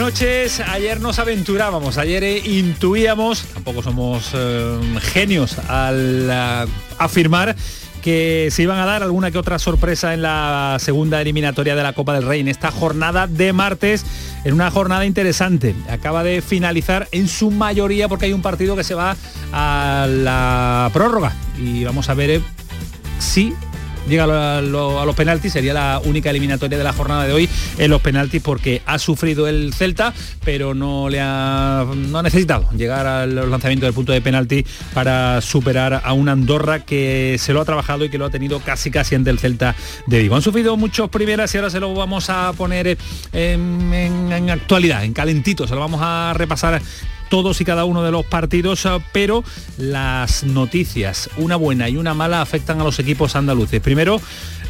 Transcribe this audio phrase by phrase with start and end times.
[0.00, 0.60] Noches.
[0.60, 6.66] Ayer nos aventurábamos, ayer eh, intuíamos, tampoco somos eh, genios al eh,
[6.98, 7.54] afirmar
[8.00, 11.92] que se iban a dar alguna que otra sorpresa en la segunda eliminatoria de la
[11.92, 14.06] Copa del Rey en esta jornada de martes,
[14.44, 15.74] en una jornada interesante.
[15.90, 19.16] Acaba de finalizar en su mayoría porque hay un partido que se va
[19.52, 22.40] a la prórroga y vamos a ver
[23.18, 23.52] si
[24.08, 24.24] llega
[24.58, 28.42] a, los penaltis, sería la única eliminatoria de la jornada de hoy en los penaltis
[28.42, 30.12] porque ha sufrido el Celta,
[30.44, 35.40] pero no le ha, no ha necesitado llegar al lanzamiento del punto de penalti para
[35.40, 38.90] superar a una Andorra que se lo ha trabajado y que lo ha tenido casi
[38.90, 39.74] casi ante el Celta
[40.06, 40.36] de Vigo.
[40.36, 42.96] Han sufrido muchos primeras y ahora se lo vamos a poner
[43.32, 46.80] en, en actualidad, en calentito, se lo vamos a repasar
[47.30, 49.42] todos y cada uno de los partidos, eh, pero
[49.78, 53.80] las noticias, una buena y una mala, afectan a los equipos andaluces.
[53.80, 54.20] Primero,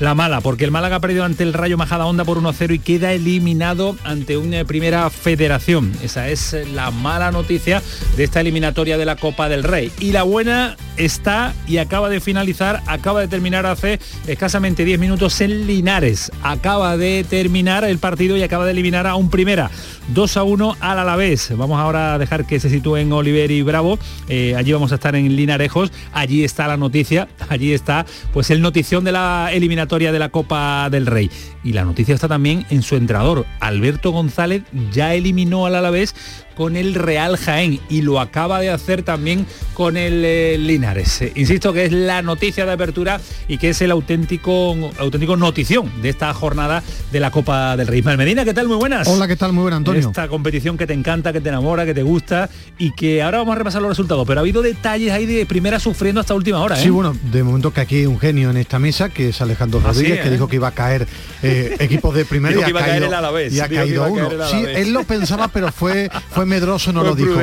[0.00, 2.78] la mala, porque el Málaga ha perdido ante el Rayo Majada Onda por 1-0 y
[2.78, 5.92] queda eliminado ante una primera federación.
[6.02, 7.82] Esa es la mala noticia
[8.16, 9.92] de esta eliminatoria de la Copa del Rey.
[10.00, 15.38] Y la buena está y acaba de finalizar, acaba de terminar hace escasamente 10 minutos
[15.42, 16.32] en Linares.
[16.42, 19.70] Acaba de terminar el partido y acaba de eliminar a un primera.
[20.14, 21.54] 2 a 1 al Alavés.
[21.56, 23.98] Vamos ahora a dejar que se sitúen Oliver y Bravo.
[24.28, 25.92] Eh, allí vamos a estar en Linarejos.
[26.12, 30.88] Allí está la noticia, allí está pues el notición de la eliminatoria de la Copa
[30.88, 31.30] del Rey.
[31.64, 33.44] Y la noticia está también en su entrenador.
[33.58, 36.14] Alberto González ya eliminó al Alavés
[36.54, 41.22] con el Real Jaén y lo acaba de hacer también con el eh, Linares.
[41.22, 45.90] Eh, insisto que es la noticia de apertura y que es el auténtico, auténtico notición
[46.02, 48.02] de esta jornada de la Copa del Rey.
[48.02, 48.68] Medina, ¿qué tal?
[48.68, 49.08] Muy buenas.
[49.08, 49.52] Hola, ¿qué tal?
[49.52, 50.08] Muy buena, Antonio.
[50.08, 53.54] Esta competición que te encanta, que te enamora, que te gusta y que ahora vamos
[53.54, 56.76] a repasar los resultados, pero ha habido detalles ahí de primera sufriendo hasta última hora.
[56.76, 56.90] Sí, ¿eh?
[56.90, 60.20] bueno, de momento que aquí hay un genio en esta mesa, que es Alejandro Rodríguez,
[60.20, 61.06] que dijo que iba a caer
[61.42, 64.28] equipos de primera y, ha caído, y ha caído uno.
[64.50, 67.38] Sí, él lo pensaba, pero fue, fue medroso, no lo dijo.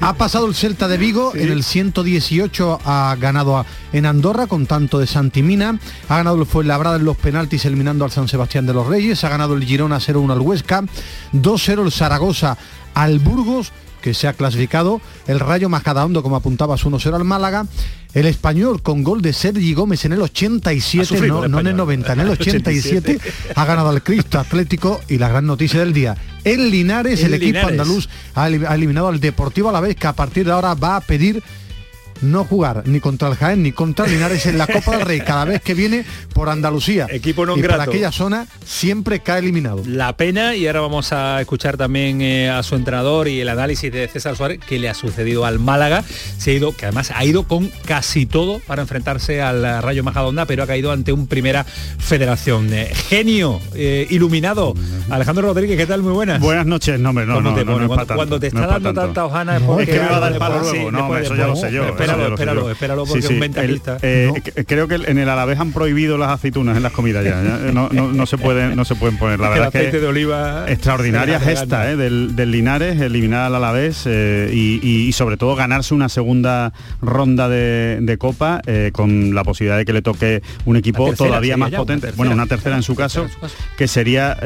[0.00, 4.98] Ha pasado el Celta de Vigo, en el 118 ha ganado en Andorra con tanto
[4.98, 5.78] de Santimina,
[6.08, 9.28] ha ganado el Fuenlabrada en los penaltis eliminando al San Sebastián de los Reyes, ha
[9.28, 10.82] ganado el Girona 0-1 al Huesca,
[11.32, 12.56] 2-0 el Zaragoza
[12.94, 13.72] al Burgos,
[14.02, 17.66] que se ha clasificado, el Rayo Majadahonda, como apuntabas, 1-0 al Málaga,
[18.12, 22.12] el español con gol de Sergi Gómez en el 87, no, no en el 90,
[22.12, 23.18] en el 87,
[23.54, 26.16] ha ganado al Cristo Atlético y la gran noticia del día.
[26.44, 30.44] El Linares, el, equipo andaluz, ha eliminado al Deportivo a la vez que a partir
[30.44, 31.42] de ahora va a pedir
[32.22, 35.20] no jugar ni contra el Jaén ni contra el Linares en la Copa del Rey
[35.20, 37.06] cada vez que viene por Andalucía.
[37.10, 39.82] Equipo no y aquella zona siempre cae eliminado.
[39.86, 43.92] La pena, y ahora vamos a escuchar también eh, a su entrenador y el análisis
[43.92, 46.04] de César Suárez, que le ha sucedido al Málaga.
[46.38, 50.46] Se ha ido, que además ha ido con casi todo para enfrentarse al Rayo Majadonda,
[50.46, 52.72] pero ha caído ante un primera federación.
[52.72, 54.74] Eh, genio, eh, iluminado.
[55.10, 56.02] Alejandro Rodríguez, ¿qué tal?
[56.02, 56.40] Muy buenas.
[56.40, 60.20] Buenas noches, no, no, no, cuando, te está dando tanta hojana es porque va a
[60.20, 60.90] dar palo luego.
[60.90, 63.98] No, eso ya lo sé yo espéralo, espéralo, porque es un mentalista.
[64.02, 64.30] Eh,
[64.66, 67.40] creo que en el Alavés han prohibido las aceitunas en las comidas ya.
[67.72, 69.40] No, se pueden, no se pueden poner.
[69.40, 74.50] La verdad es que de oliva extraordinaria gesta eh, del, Linares, eliminar al Alavés eh,
[74.52, 78.60] y, sobre todo ganarse una segunda ronda de, Copa
[78.92, 82.12] con la posibilidad de que le toque un equipo todavía más potente.
[82.16, 83.26] bueno, una tercera en su caso,
[83.76, 84.36] que sería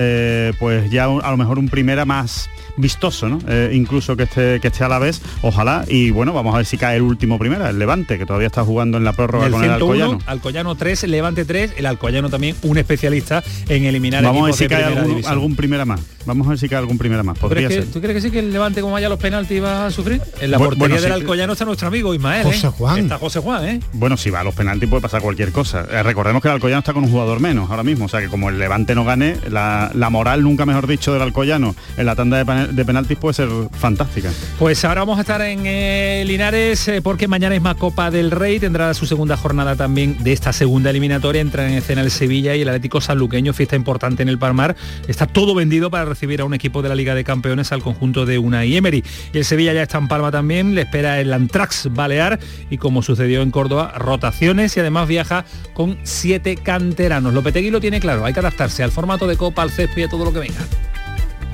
[0.59, 3.38] pues ya a lo mejor un primera más vistoso, ¿no?
[3.72, 6.76] incluso que esté, que esté a la vez, ojalá, y bueno, vamos a ver si
[6.76, 9.70] cae el último primero el Levante, que todavía está jugando en la prórroga con el
[9.70, 10.19] Alcoyano.
[10.26, 14.67] Alcoyano 3, Levante 3, el Alcoyano también un especialista en eliminar Vamos a ver si
[14.67, 16.00] cae algún, primera más.
[16.25, 17.38] Vamos a ver si cae algún primera más.
[17.38, 17.87] Podría ser.
[17.87, 20.20] ¿Tú crees que sí que el Levante como vaya los penaltis va a sufrir?
[20.40, 22.44] En la portería del Alcoyano está nuestro amigo Ismael.
[22.44, 22.70] José ¿eh?
[22.70, 22.99] Juan.
[22.99, 23.81] Está José Juan, ¿eh?
[23.93, 25.87] Bueno, si va a los penaltis puede pasar cualquier cosa.
[25.90, 28.06] Eh, recordemos que el Alcoyano está con un jugador menos ahora mismo.
[28.06, 31.75] O sea que como el Levante no gane, la, moral, nunca mejor dicho, del Alcoyano
[31.96, 32.44] en la tanda de
[32.85, 34.31] penaltis puede ser fantástica.
[34.59, 38.31] Pues ahora vamos a estar en eh, Linares eh, porque mañana es más Copa del
[38.31, 42.55] Rey, tendrá su segunda jornada también de esta segunda eliminatoria, entra en escena el Sevilla
[42.55, 44.77] y el Atlético Sanluqueño, fiesta importante en el Palmar.
[45.09, 48.27] Está todo vendido para recibir a un equipo de la Liga de Campeones al conjunto
[48.27, 49.05] de una y Emery.
[49.33, 52.39] Y el Sevilla ya está en Palma también, le espera el Antrax Balear
[52.71, 57.35] y como sucedió en Córdoba, rotaciones y además viaja con siete canteranos.
[57.35, 60.09] Lopetegui lo tiene claro, hay que adaptarse al formato de Copa, al césped y a
[60.09, 60.67] todo lo que venga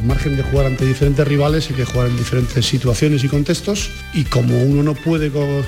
[0.04, 3.90] margen de jugar ante diferentes rivales hay que jugar en diferentes situaciones y contextos.
[4.14, 5.62] Y como uno no puede eh,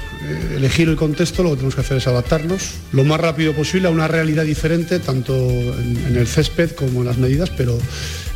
[0.56, 3.90] elegir el contexto lo que tenemos que hacer es adaptarnos lo más rápido posible a
[3.90, 7.78] una realidad diferente tanto en, el césped como en las medidas pero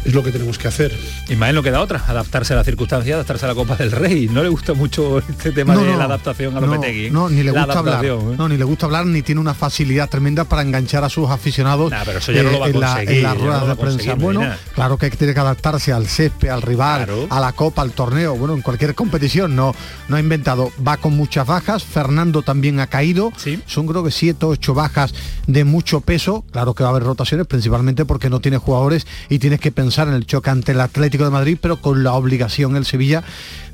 [0.09, 0.97] es lo que tenemos que hacer.
[1.29, 4.29] Ismael no queda otra, adaptarse a la circunstancia, adaptarse a la Copa del Rey.
[4.29, 7.11] No le gusta mucho este tema de la adaptación a los no, ¿eh?
[7.11, 8.05] No, ni le gusta hablar.
[8.05, 8.19] ¿eh?
[8.39, 11.93] No, ni le gusta hablar, ni tiene una facilidad tremenda para enganchar a sus aficionados
[12.07, 14.15] pero eso ya no lo va a en, en, las ruedas de prensa.
[14.15, 14.43] Bueno,
[14.75, 18.55] claro que tiene que adaptarse al césped, al rival, a la Copa, al torneo, bueno,
[18.55, 19.55] en cualquier competición.
[19.55, 19.75] No,
[20.09, 20.73] no ha inventado.
[20.87, 21.85] Va con muchas bajas.
[21.85, 23.31] Fernando también ha caído.
[23.37, 23.61] ¿Sí?
[23.67, 25.13] Son creo que siete o ocho bajas
[25.47, 26.45] de mucho peso.
[26.51, 29.98] Claro que va a haber rotaciones, principalmente porque no tiene jugadores y tienes que pensar
[30.07, 33.25] en el choque ante el Atlético de Madrid, pero con la obligación el Sevilla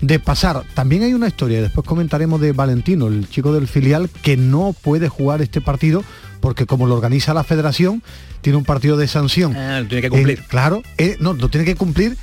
[0.01, 0.63] de pasar.
[0.73, 5.09] También hay una historia, después comentaremos de Valentino, el chico del filial, que no puede
[5.09, 6.03] jugar este partido
[6.41, 8.03] porque como lo organiza la federación,
[8.41, 9.57] tiene un partido de sanción.
[9.57, 10.43] Ah, tiene que cumplir.
[10.43, 12.17] claro, eh, no, lo tiene que cumplir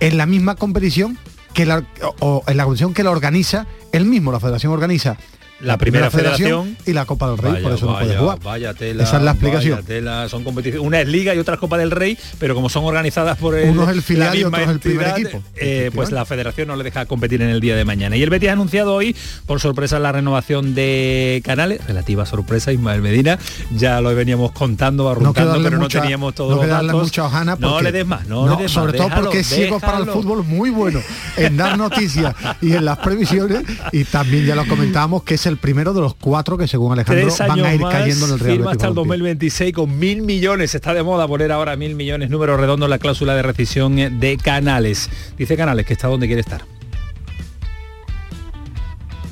[0.00, 1.18] en la misma competición
[1.54, 1.84] que la,
[2.20, 5.16] o en la competición que la organiza él mismo, la federación organiza
[5.60, 8.38] la, primera, federación, y la Copa del Rey, por eso no puede jugar.
[8.42, 9.84] Vaya tela, Esa es la explicación.
[10.28, 10.86] son competiciones.
[10.86, 13.70] Una es Liga y otra es Copa del Rey, pero como son organizadas por el,
[13.70, 15.42] Uno es el filial y otro es el primer equipo.
[15.56, 18.16] Eh, pues la federación no le deja competir en el día de mañana.
[18.16, 19.14] Y el Betis ha anunciado hoy,
[19.46, 23.38] por sorpresa, la renovación de canales, relativa sorpresa, Ismael Medina.
[23.76, 27.92] Ya lo veníamos contando, barruntando, pero no teníamos todo no darle mucha hojana no le
[27.92, 31.00] des más, no, le des Sobre todo porque es ciego para el fútbol muy bueno
[31.36, 33.62] en dar noticias y en las previsiones.
[33.92, 37.28] Y también ya lo comentábamos que es el primero de los cuatro que según Alejandro
[37.38, 40.74] van a ir cayendo en el Real firma hasta el 2026 con mil millones.
[40.74, 45.10] Está de moda poner ahora mil millones, número redondo, la cláusula de rescisión de Canales.
[45.36, 46.62] Dice Canales que está donde quiere estar.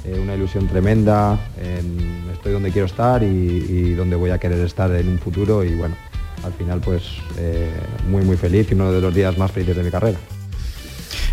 [0.05, 1.39] Eh, una ilusión tremenda,
[2.33, 5.97] estoy donde quiero estar y, donde voy a querer estar en un futuro y bueno,
[6.45, 7.03] al final pues
[7.37, 7.71] eh,
[8.09, 10.19] muy muy feliz y uno de los días más felices de mi carrera.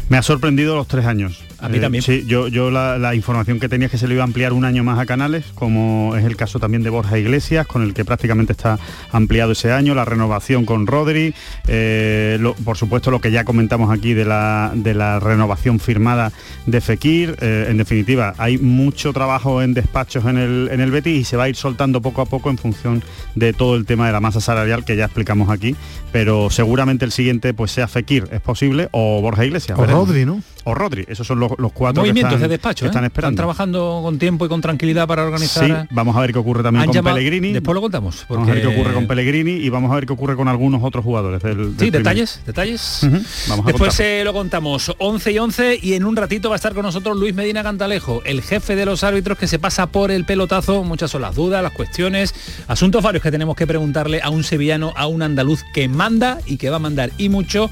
[0.09, 1.44] Me ha sorprendido los tres años.
[1.65, 2.03] A mí también.
[2.03, 4.65] sí, yo, yo la, información que tenía es que se le iba a ampliar un
[4.65, 8.05] año más a Canales, como es el caso también de Borja Iglesias, con el que
[8.05, 8.77] prácticamente está
[9.11, 11.33] ampliado ese año, la renovación con Rodri,
[11.67, 16.31] eh, por supuesto lo que ya comentamos aquí de la, de la renovación firmada
[16.65, 17.35] de Fekir.
[17.41, 21.37] Eh, en definitiva, hay mucho trabajo en despachos en el, en el Betis y se
[21.37, 23.03] va a ir soltando poco a poco en función
[23.35, 25.75] de todo el tema de la masa salarial que ya explicamos aquí,
[26.11, 29.77] pero seguramente el siguiente pues sea Fekir, es posible, o Borja Iglesias.
[29.77, 30.41] O Rodri, ¿no?
[30.63, 33.07] O Rodri, esos son los los, cuatro movimientos de despacho están ¿eh?
[33.07, 33.33] esperando.
[33.33, 35.65] Están trabajando con tiempo y con tranquilidad para organizar.
[35.65, 37.53] Sí, vamos a ver qué ocurre también con Pellegrini.
[37.53, 38.25] Después lo contamos.
[38.27, 38.35] Porque...
[38.35, 40.83] Vamos a ver qué ocurre con Pellegrini y vamos a ver qué ocurre con algunos
[40.83, 43.01] otros jugadores del, Sí, detalles, detalles.
[43.47, 46.57] vamos a Después eh, lo contamos 11 y 11 y en un ratito va a
[46.57, 50.11] estar con nosotros Luis Medina Cantalejo, el jefe de los árbitros que se pasa por
[50.11, 50.83] el pelotazo.
[50.83, 52.33] Muchas son las dudas, las cuestiones,
[52.67, 56.57] asuntos varios que tenemos que preguntarle a un sevillano, a un andaluz que manda y
[56.57, 57.69] que va a mandar y mucho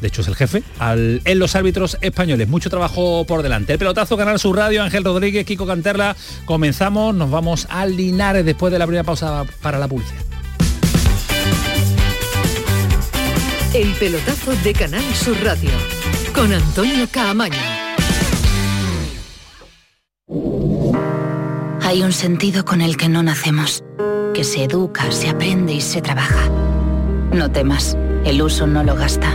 [0.00, 2.48] de hecho es el jefe, al, en los árbitros españoles.
[2.48, 3.72] Mucho trabajo por delante.
[3.72, 6.16] El pelotazo, Canal Sur Radio, Ángel Rodríguez, Kiko Canterla.
[6.44, 10.20] Comenzamos, nos vamos a Linares después de la primera pausa para la publicidad.
[13.74, 15.70] El pelotazo de Canal Sur Radio,
[16.34, 17.58] con Antonio Caamaño.
[21.82, 23.84] Hay un sentido con el que no nacemos,
[24.34, 26.48] que se educa, se aprende y se trabaja.
[27.32, 29.34] No temas, el uso no lo gasta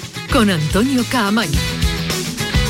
[0.31, 1.59] con Antonio Caamaño.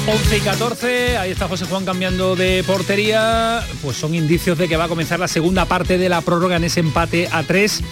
[0.07, 4.77] 11 y 14, ahí está José Juan cambiando de portería, pues son indicios de que
[4.77, 7.83] va a comenzar la segunda parte de la prórroga en ese empate a 3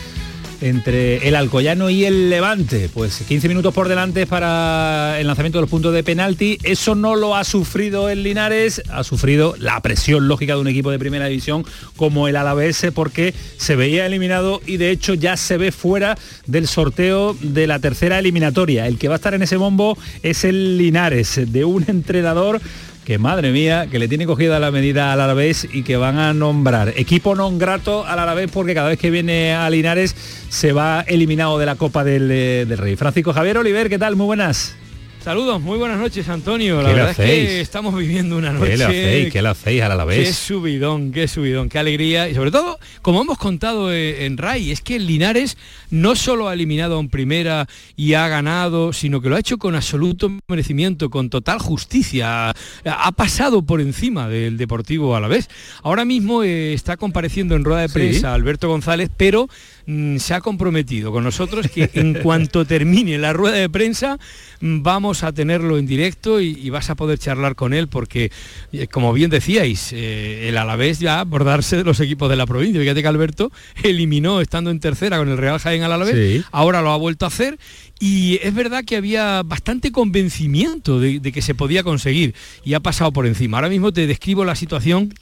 [0.61, 2.89] entre el Alcoyano y el Levante.
[2.93, 6.57] Pues 15 minutos por delante para el lanzamiento de los puntos de penalti.
[6.63, 10.91] Eso no lo ha sufrido el Linares, ha sufrido la presión lógica de un equipo
[10.91, 15.57] de primera división como el Alavés porque se veía eliminado y de hecho ya se
[15.57, 18.87] ve fuera del sorteo de la tercera eliminatoria.
[18.87, 22.61] El que va a estar en ese bombo es el Linares, de un entrenador
[23.05, 26.33] que madre mía, que le tiene cogida la medida al Alavés y que van a
[26.33, 30.15] nombrar equipo non grato al Alavés porque cada vez que viene a Linares
[30.49, 32.95] se va eliminado de la Copa del, eh, del Rey.
[32.95, 34.15] Francisco Javier Oliver, ¿qué tal?
[34.15, 34.75] Muy buenas.
[35.23, 36.81] Saludos, muy buenas noches Antonio.
[36.81, 38.71] La verdad es que estamos viviendo una noche.
[38.71, 39.33] ¿Qué le hacéis?
[39.33, 40.27] ¿Qué le hacéis a la vez?
[40.27, 42.29] Qué subidón, qué subidón, qué alegría.
[42.29, 45.57] Y sobre todo, como hemos contado eh, en RAI, es que Linares
[45.89, 49.75] no solo ha eliminado en primera y ha ganado, sino que lo ha hecho con
[49.75, 52.53] absoluto merecimiento, con total justicia.
[52.85, 55.49] Ha pasado por encima del Deportivo a la vez.
[55.83, 59.49] Ahora mismo eh, está compareciendo en rueda de prensa Alberto González, pero
[59.89, 64.17] mm, se ha comprometido con nosotros que en cuanto termine la rueda de prensa
[64.61, 68.31] mm, vamos a tenerlo en directo y, vas a poder charlar con él porque,
[68.71, 72.79] eh, como bien decíais, eh, el Alavés ya abordarse de los equipos de la provincia.
[72.79, 73.51] Fíjate que Alberto
[73.83, 77.29] eliminó estando en tercera con el Real Jaén al Alavés, ahora lo ha vuelto a
[77.29, 77.57] hacer
[77.99, 82.79] y es verdad que había bastante convencimiento de, de, que se podía conseguir y ha
[82.79, 83.57] pasado por encima.
[83.57, 85.13] Ahora mismo te describo la situación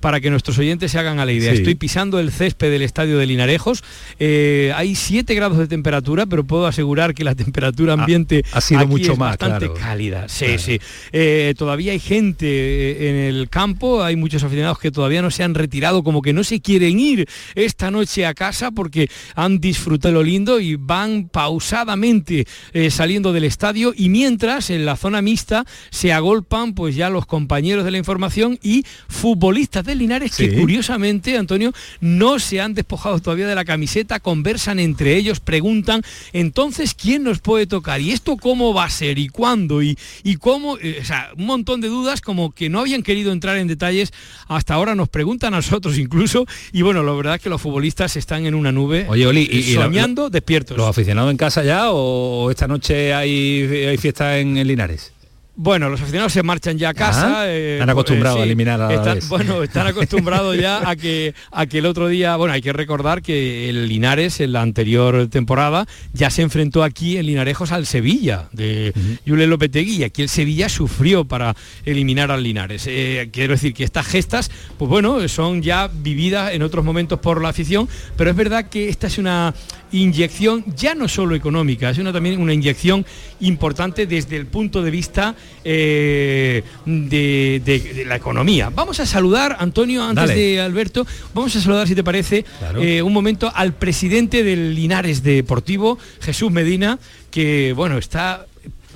[0.00, 1.52] para que nuestros oyentes se hagan a la idea.
[1.52, 3.82] Estoy pisando el césped del estadio de Linarejos.
[4.18, 8.86] Eh, hay 7 grados de temperatura, pero puedo asegurar que la temperatura ambiente ha, sido
[8.86, 10.28] mucho es más bastante cálida.
[10.28, 10.80] Sí, sí.
[11.12, 15.42] Eh, todavía hay gente eh, en el campo, hay muchos aficionados que todavía no se
[15.42, 20.14] han retirado, como que no se quieren ir esta noche a casa porque han disfrutado
[20.14, 22.46] lo lindo y van pausadamente
[22.90, 27.84] saliendo del estadio y mientras en la zona mixta se agolpan pues ya los compañeros
[27.84, 33.46] de la información y futbolistas de Linares que curiosamente, Antonio, no se han despojado todavía
[33.46, 36.02] de la camiseta, conversan entre ellos, preguntan,
[36.32, 38.00] entonces, ¿quién nos puede tocar?
[38.00, 39.18] ¿Y esto cómo va a ser?
[39.18, 39.82] ¿Y cuándo?
[39.82, 40.78] ¿Y, y cómo?
[40.78, 44.12] Eh, o sea, un montón de dudas como que no habían querido entrar en detalles,
[44.48, 48.16] hasta ahora nos preguntan a nosotros incluso, y bueno, la verdad es que los futbolistas
[48.16, 50.76] están en una nube, Oye, Oli, y, soñando, despiertos.
[50.76, 55.15] ¿Los aficionados en casa ya o esta noche hay, hay fiesta en Linares?
[55.58, 57.40] Bueno, los aficionados se marchan ya a casa.
[57.40, 61.64] Ah, eh, están acostumbrados a eliminar a la Bueno, están acostumbrados ya a que, a
[61.64, 65.86] que el otro día, bueno, hay que recordar que el Linares en la anterior temporada
[66.12, 68.92] ya se enfrentó aquí en Linarejos al Sevilla de
[69.26, 72.84] uh Lopetegui y aquí el Sevilla sufrió para eliminar al Linares.
[72.86, 77.40] Eh, quiero decir que estas gestas, pues bueno, son ya vividas en otros momentos por
[77.40, 79.54] la afición, pero es verdad que esta es una
[79.92, 83.06] inyección ya no solo económica, una, también una inyección
[83.40, 88.70] importante desde el punto de vista eh, de, la economía.
[88.70, 92.44] Vamos a saludar, Antonio, antes de Alberto, vamos a saludar, si te parece,
[92.80, 96.98] eh, un momento al presidente del Linares Deportivo, Jesús Medina,
[97.30, 98.46] que bueno, está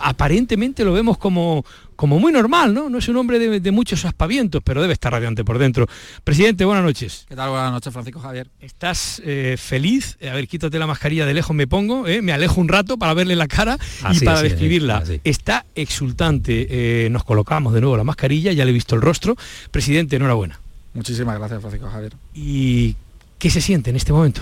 [0.01, 1.65] aparentemente lo vemos como,
[2.01, 2.89] como muy normal, ¿no?
[2.89, 5.87] No es un hombre de, muchos aspavientos, pero debe estar radiante por dentro.
[6.25, 7.27] Presidente, buenas noches.
[7.29, 7.51] ¿Qué tal?
[7.51, 8.49] Buenas noches, Francisco Javier.
[8.59, 10.17] ¿Estás eh, feliz?
[10.23, 12.23] A ver, quítate la mascarilla de lejos, me pongo, ¿eh?
[12.23, 13.77] me alejo un rato para verle la cara
[14.15, 15.05] y para describirla.
[15.25, 16.69] Está exultante.
[16.71, 19.37] Eh, nos colocamos de nuevo la mascarilla, ya le he visto el rostro.
[19.71, 20.59] Presidente, enhorabuena.
[20.95, 22.15] Muchísimas gracias, Francisco Javier.
[22.33, 22.97] ¿Y
[23.39, 24.41] qué se siente en este momento?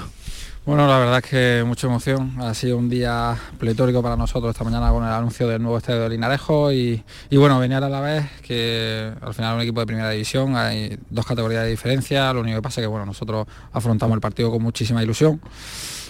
[0.69, 2.35] Bueno, la verdad es que mucha emoción.
[2.43, 6.03] Ha sido un día pletórico para nosotros esta mañana con el anuncio del nuevo estadio
[6.03, 10.11] de Linarejo y, bueno, venir a la vez que al final un equipo de primera
[10.11, 14.15] división, hay dos categorías de diferencia, lo único que pasa es que bueno, nosotros afrontamos
[14.15, 15.41] el partido con muchísima ilusión.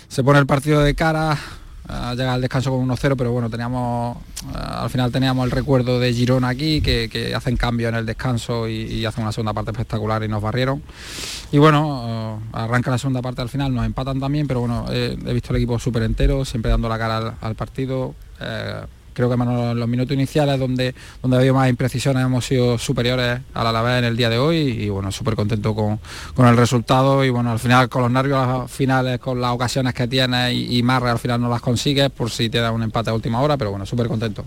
[0.08, 1.38] Se pone el partido de cara,
[1.88, 4.18] llega al descanso con 1-0, pero bueno, teníamos
[4.54, 9.04] al final teníamos el recuerdo de Girona aquí, que, hacen cambio en el descanso y,
[9.04, 10.82] hacen una segunda parte espectacular y nos barrieron.
[11.50, 15.52] Y bueno, arranca la segunda parte al final, nos empatan también, pero bueno, he visto
[15.52, 18.14] el equipo súper entero, siempre dando la cara al, partido.
[18.40, 18.82] Eh,
[19.18, 23.64] creo que en los minutos iniciales donde, donde había más imprecisiones hemos sido superiores a
[23.64, 25.98] la Alavés en el día de hoy y bueno, súper contento con,
[26.46, 30.54] el resultado y bueno, al final con los nervios finales, con las ocasiones que tienes
[30.54, 33.40] y, más al final no las consigues por si te da un empate a última
[33.40, 34.44] hora, pero bueno, súper contento.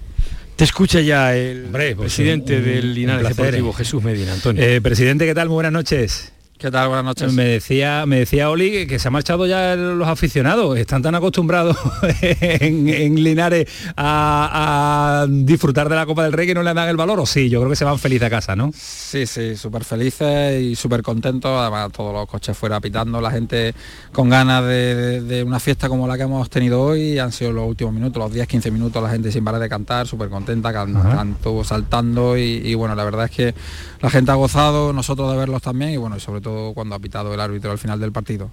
[0.56, 4.64] Te escucha ya el pues presidente del Linares Deportivo, Jesús Medina, Antonio.
[4.64, 5.50] Eh, presidente, ¿qué tal?
[5.50, 6.32] Muy buenas noches.
[6.62, 6.90] ¿Qué tal?
[6.90, 7.34] Buenas noches.
[7.34, 11.76] Me decía, me decía Oli que se han marchado ya los aficionados, están tan acostumbrados
[12.22, 17.20] en, Linares a, disfrutar de la Copa del Rey que no le dan el valor,
[17.20, 18.72] o sí, yo creo que se van felices a casa, ¿no?
[18.76, 23.74] Sí, sí, súper felices y súper contentos, además todos los coches fuera pitando, la gente
[24.12, 27.92] con ganas de, una fiesta como la que hemos tenido hoy, han sido los últimos
[27.92, 32.62] minutos, los 10-15 minutos, la gente sin parar de cantar, súper contenta, cantando, saltando y,
[32.64, 33.56] y bueno, la verdad es que
[34.00, 37.00] la gente ha gozado, nosotros de verlos también y bueno, y sobre todo cuando ha
[37.00, 38.50] pitado el árbitro al final del partido.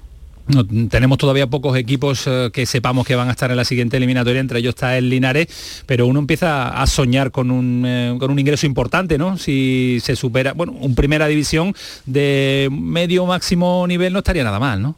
[0.89, 4.41] Tenemos todavía pocos equipos eh, que sepamos que van a estar en la siguiente eliminatoria,
[4.41, 8.39] entre ellos está el Linares, pero uno empieza a soñar con un, eh, con un
[8.39, 9.37] ingreso importante, ¿no?
[9.37, 11.75] Si se supera, bueno, un primera división
[12.07, 14.97] de medio máximo nivel no estaría nada mal, ¿no?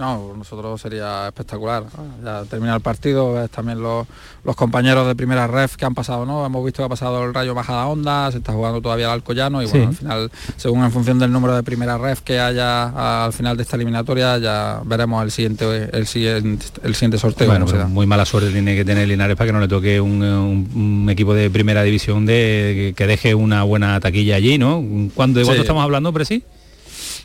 [0.00, 1.84] No, nosotros sería espectacular.
[2.24, 4.06] Ya termina el partido, ves también los,
[4.56, 6.46] compañeros de primera ref que han pasado, ¿no?
[6.46, 9.62] Hemos visto que ha pasado el Rayo Bajada Onda, se está jugando todavía el Alcoyano
[9.62, 13.34] y bueno, al final, según en función del número de primera ref que haya al
[13.34, 17.48] final de esta eliminatoria, ya veremos el siguiente el siguiente, el siguiente sorteo.
[17.48, 21.34] Bueno, muy mala suerte tiene que tener Linares para que no le toque un, equipo
[21.34, 24.82] de primera división de que deje una buena taquilla allí, ¿no?
[25.14, 26.42] ¿Cuándo, ¿De cuánto estamos hablando, Presi?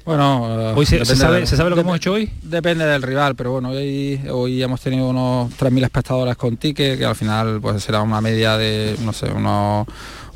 [0.06, 2.30] Bueno, hoy se, sabe, lo que hemos hecho hoy?
[2.44, 7.06] Depende del rival, pero bueno, hoy, hoy hemos tenido unos 3.000 espectadores con ticket, que
[7.06, 9.88] al final pues será una media de, no sé, unos,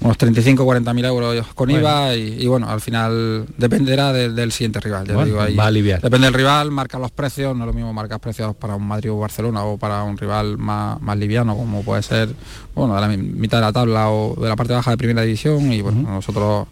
[0.01, 5.05] unos 35 40 mil euros con IVA y, bueno, al final dependerá del siguiente rival.
[5.05, 5.55] Ya digo, ahí,
[6.01, 9.11] Depende del rival, marca los precios, no es lo mismo marcar precios para un Madrid
[9.11, 12.29] o Barcelona o para un rival más, más liviano, como puede ser,
[12.73, 15.71] bueno, de la mitad de la tabla o de la parte baja de primera división
[15.71, 16.67] y bueno, nosotros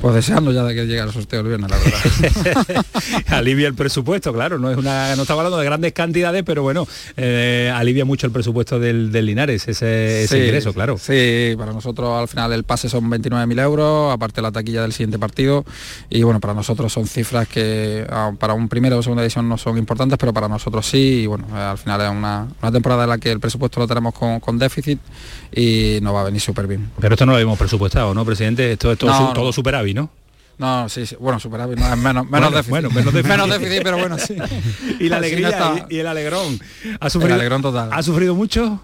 [0.00, 2.84] pues deseando ya de que llegue el sorteo el viernes, la verdad.
[3.28, 5.16] alivia el presupuesto, claro, no es una.
[5.16, 9.66] No estamos hablando de grandes cantidades, pero bueno, eh, alivia mucho el presupuesto del, Linares,
[9.66, 10.98] ese, ingreso, claro.
[10.98, 15.18] Sí, para nosotros al final el pase son 29.000 euros, aparte la taquilla del siguiente
[15.18, 15.64] partido.
[16.10, 19.56] Y bueno, para nosotros son cifras que ah, para un primero o segunda edición no
[19.56, 21.22] son importantes, pero para nosotros sí.
[21.22, 24.14] Y bueno, eh, al final es una, temporada en la que el presupuesto lo tenemos
[24.14, 25.00] con, déficit
[25.52, 26.90] y nos va a venir súper bien.
[27.00, 28.72] Pero esto no lo habíamos presupuestado, ¿no, presidente?
[28.72, 29.93] Esto es todo, todo superávit.
[29.94, 30.10] ¿No?
[30.58, 31.16] No, sí, sí.
[31.18, 32.70] bueno, superávit, no, menos, menos, déficit.
[32.70, 33.12] Bueno, menos,
[33.50, 33.82] déficit.
[33.82, 34.36] pero bueno, sí.
[35.00, 36.60] y la alegría y, el alegrón.
[37.00, 37.90] ¿Ha sufrido, el alegrón total.
[37.92, 38.80] ¿Ha sufrido mucho?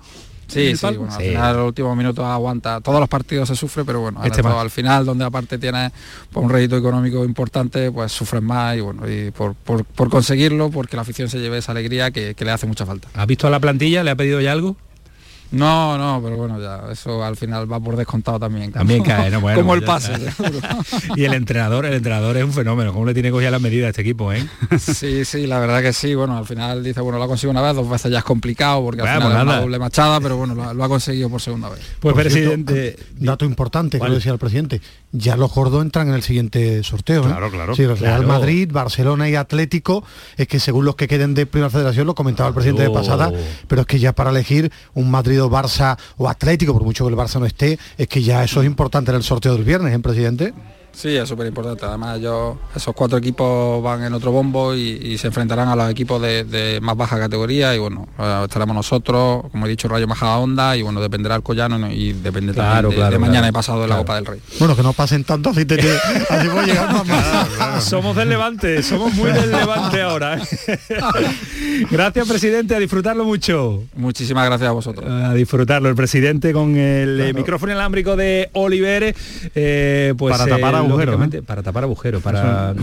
[0.48, 2.80] Sí, sí, bueno, al final los últimos minutos aguanta.
[2.80, 5.92] Todos los partidos se sufre, pero bueno, este al final, donde aparte tiene
[6.32, 10.96] pues, un rédito económico importante, pues sufren más y bueno, y por, por, conseguirlo, porque
[10.96, 13.06] la afición se lleve esa alegría que, que le hace mucha falta.
[13.14, 14.02] ¿Ha visto a la plantilla?
[14.02, 14.76] ¿Le ha pedido ya algo?
[15.52, 18.70] No, no, pero bueno, ya eso al final va por descontado también.
[18.70, 19.40] También cae, ¿no?
[19.40, 20.12] Bueno, como el pase.
[21.16, 22.92] y el entrenador, el entrenador es un fenómeno.
[22.92, 24.46] ¿Cómo le tiene cogida las medidas a este equipo, eh?
[24.78, 26.14] sí, sí, la verdad que sí.
[26.14, 28.82] Bueno, al final dice, bueno, lo ha conseguido una vez, dos veces ya es complicado
[28.84, 31.68] porque al final pues es una doble machada, pero bueno, lo, ha conseguido por segunda
[31.68, 31.80] vez.
[31.98, 36.22] Pues presidente, dato importante que lo decía el presidente, ya los gordos entran en el
[36.22, 37.24] siguiente sorteo.
[37.24, 37.26] ¿eh?
[37.26, 37.74] Claro, claro.
[37.74, 40.04] Sí, Real Madrid, Barcelona y Atlético,
[40.36, 43.32] es que según los que queden de Primera Federación, lo comentaba el presidente de pasada,
[43.66, 47.16] pero es que ya para elegir un Madrid Barça o Atlético, por mucho que el
[47.16, 49.98] Barça no esté, es que ya eso es importante en el sorteo del viernes, ¿eh,
[50.00, 50.52] presidente?
[50.92, 51.84] Sí, es súper importante.
[51.86, 56.20] Además, yo, esos cuatro equipos van en otro bombo y, se enfrentarán a los equipos
[56.22, 60.76] de, más baja categoría y bueno, eh, estaremos nosotros, como he dicho, Rayo Majada Onda
[60.76, 64.14] y bueno, dependerá el Collano y depende claro, de, mañana y pasado de la Copa
[64.16, 64.40] del Rey.
[64.58, 65.74] Bueno, que no pasen tanto así, te,
[66.30, 67.84] así voy llegar más.
[67.84, 70.38] Somos del Levante, somos muy del Levante ahora.
[70.38, 70.76] ¿eh?
[71.90, 73.82] gracias, presidente, a disfrutarlo mucho.
[73.94, 75.10] Muchísimas gracias a vosotros.
[75.10, 79.14] A disfrutarlo, el presidente con el micrófono inalámbrico de Oliver,
[79.54, 80.79] eh, pues para tapar
[81.46, 82.74] para tapar agujeros, para,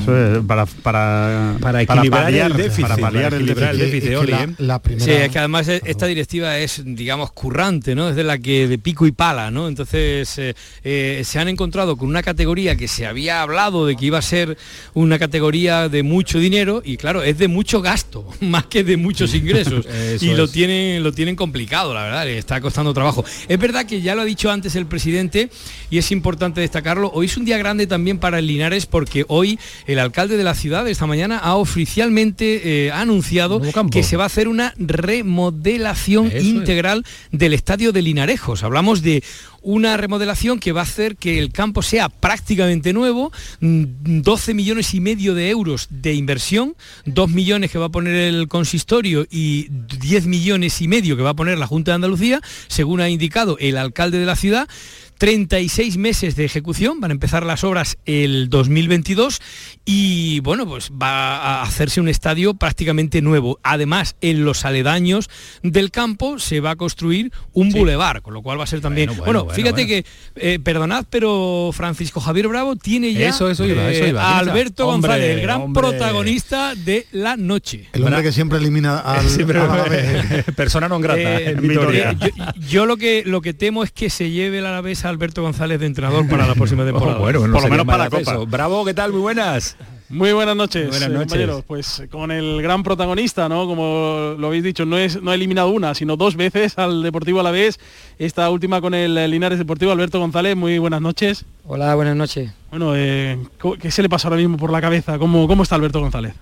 [0.45, 2.81] para, para, para equilibrar el déficit.
[2.81, 4.99] Para paliar el déficit.
[4.99, 8.09] Sí, es que además esta directiva es, digamos, currante, ¿no?
[8.09, 9.67] Es de la que de pico y pala, ¿no?
[9.67, 14.05] Entonces eh, eh, se han encontrado con una categoría que se había hablado de que
[14.05, 14.57] iba a ser
[14.93, 19.33] una categoría de mucho dinero y claro, es de mucho gasto, más que de muchos
[19.33, 19.85] ingresos.
[20.21, 23.23] y lo tienen, lo tienen complicado, la verdad, le está costando trabajo.
[23.47, 25.49] Es verdad que ya lo ha dicho antes el presidente
[25.89, 29.59] y es importante destacarlo, hoy es un día grande también para el Linares porque hoy
[29.85, 34.27] el alcalde de la ciudad esta mañana ha oficialmente eh, anunciado que se va a
[34.27, 38.63] hacer una remodelación integral del estadio de Linarejos.
[38.63, 39.23] Hablamos de
[39.61, 44.93] una remodelación que va a hacer que el campo sea prácticamente nuevo, 12 mm, millones
[44.93, 49.67] y medio de euros de inversión, 2 millones que va a poner el consistorio y
[49.69, 53.57] 10 millones y medio que va a poner la Junta de Andalucía, según ha indicado
[53.59, 54.69] el alcalde de la ciudad.
[55.17, 59.41] 36 meses de ejecución, van a empezar las obras el 2022
[59.85, 63.59] y bueno, pues va a hacerse un estadio prácticamente nuevo.
[63.63, 65.29] Además, en los aledaños
[65.63, 69.11] del campo se va a construir un bulevar, con lo cual va a ser también...
[69.17, 74.05] Bueno, fíjate que, eh, perdonad, pero Francisco Javier Bravo tiene ya eso, eso iba, eso
[74.05, 74.23] iba.
[74.23, 77.89] a Alberto González, el gran protagonista de la noche.
[77.93, 79.25] El hombre que siempre elimina al,
[80.55, 81.19] persona non grata.
[81.19, 82.31] Eh, eh,
[82.67, 85.85] yo, lo que lo que temo es que se lleve la vez Alberto González de
[85.85, 87.17] entrenador para la próxima temporada.
[87.19, 88.37] bueno, por lo menos para la Copa.
[88.47, 89.11] Bravo, ¿qué tal?
[89.11, 89.77] Muy buenas.
[90.09, 91.19] Muy buenas noches, buenas noches.
[91.27, 91.63] compañeros.
[91.67, 93.65] Pues con el gran protagonista, ¿no?
[93.67, 97.41] Como lo habéis dicho, no, es, no ha eliminado una, sino dos veces al Deportivo
[97.41, 97.77] a la vez.
[98.17, 100.55] Esta última con el Linares Deportivo, Alberto González.
[100.55, 101.43] Muy buenas noches.
[101.65, 102.51] Hola, buenas noches.
[102.69, 103.37] Bueno, eh,
[103.81, 105.19] ¿qué se le pasa ahora mismo por la cabeza?
[105.19, 106.33] ¿Cómo, cómo está Alberto González?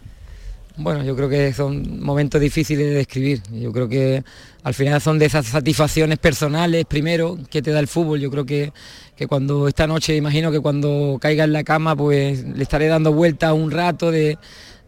[0.77, 3.41] Bueno, yo creo que son momentos difíciles de describir.
[3.53, 4.23] Yo creo que
[4.63, 8.19] al final son de esas satisfacciones personales primero que te da el fútbol.
[8.19, 8.73] Yo creo que,
[9.15, 13.13] que cuando esta noche, imagino que cuando caiga en la cama, pues le estaré dando
[13.13, 14.37] vuelta un rato de,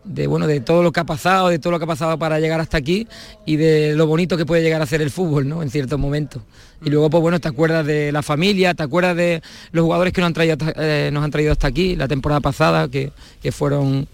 [0.04, 2.40] de, bueno, de todo lo que ha pasado, de todo lo que ha pasado para
[2.40, 3.08] llegar hasta aquí
[3.46, 5.62] y de lo bonito que puede llegar a ser el fútbol, ¿no?
[5.62, 6.42] En ciertos momentos.
[6.84, 10.22] Y luego, pues bueno, te acuerdas de la familia, te acuerdas de los jugadores que
[10.22, 14.08] nos han traído, eh, nos han traído hasta aquí la temporada pasada, que, que fueron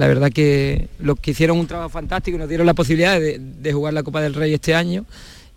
[0.00, 3.72] la verdad que los que hicieron un trabajo fantástico y nos dieron la posibilidad de,
[3.74, 5.04] jugar la Copa del Rey este año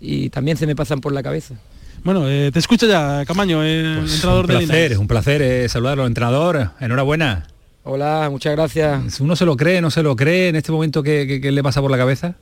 [0.01, 1.55] y también se me pasan por la cabeza.
[2.03, 6.05] Bueno, eh, te escucho ya, Camaño, el pues entrenador de placer, Un placer eh, saludarlo,
[6.05, 6.71] entrenador.
[6.81, 7.47] Enhorabuena.
[7.85, 9.21] Hola, muchas gracias.
[9.21, 11.89] ¿Uno se lo cree, no se lo cree en este momento que, le pasa por
[11.89, 12.35] la cabeza?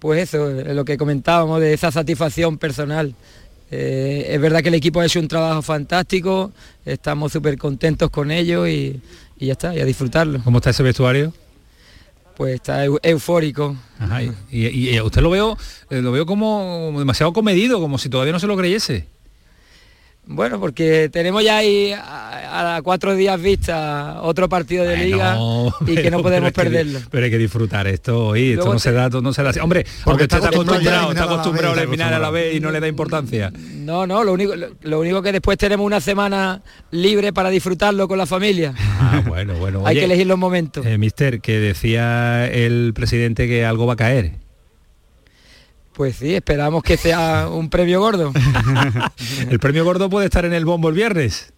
[0.00, 3.14] Pues eso, lo que comentábamos de esa satisfacción personal.
[3.70, 6.52] Eh, es verdad que el equipo ha hecho un trabajo fantástico,
[6.84, 9.00] estamos súper contentos con ello y,
[9.38, 10.40] y ya está, y a disfrutarlo.
[10.44, 11.32] ¿Cómo está ese vestuario?
[12.36, 13.76] Pues está eufórico.
[14.50, 15.58] y, usted lo veo,
[15.90, 19.06] eh, lo veo como demasiado comedido, como si todavía no se lo creyese.
[20.30, 25.38] Bueno, porque tenemos ya ahí a, cuatro días vista otro partido de liga
[25.86, 27.00] y que no podemos perderlo.
[27.10, 29.60] pero hay que disfrutar esto hoy, esto no se da, no se da así.
[29.60, 32.88] Hombre, porque está acostumbrado, está acostumbrado a eliminar a la vez y no le da
[32.88, 33.50] importancia.
[33.56, 36.60] No, no, lo único, lo, único que después tenemos una semana
[36.90, 38.74] libre para disfrutarlo con la familia.
[38.76, 39.82] Ah, bueno, bueno.
[39.86, 40.84] hay que elegir los momentos.
[40.84, 44.47] Eh, mister, que decía el presidente que algo va a caer.
[45.98, 48.32] Pues sí, esperamos que sea un premio gordo.
[49.50, 51.52] ¿El premio gordo puede estar en el bombo el viernes?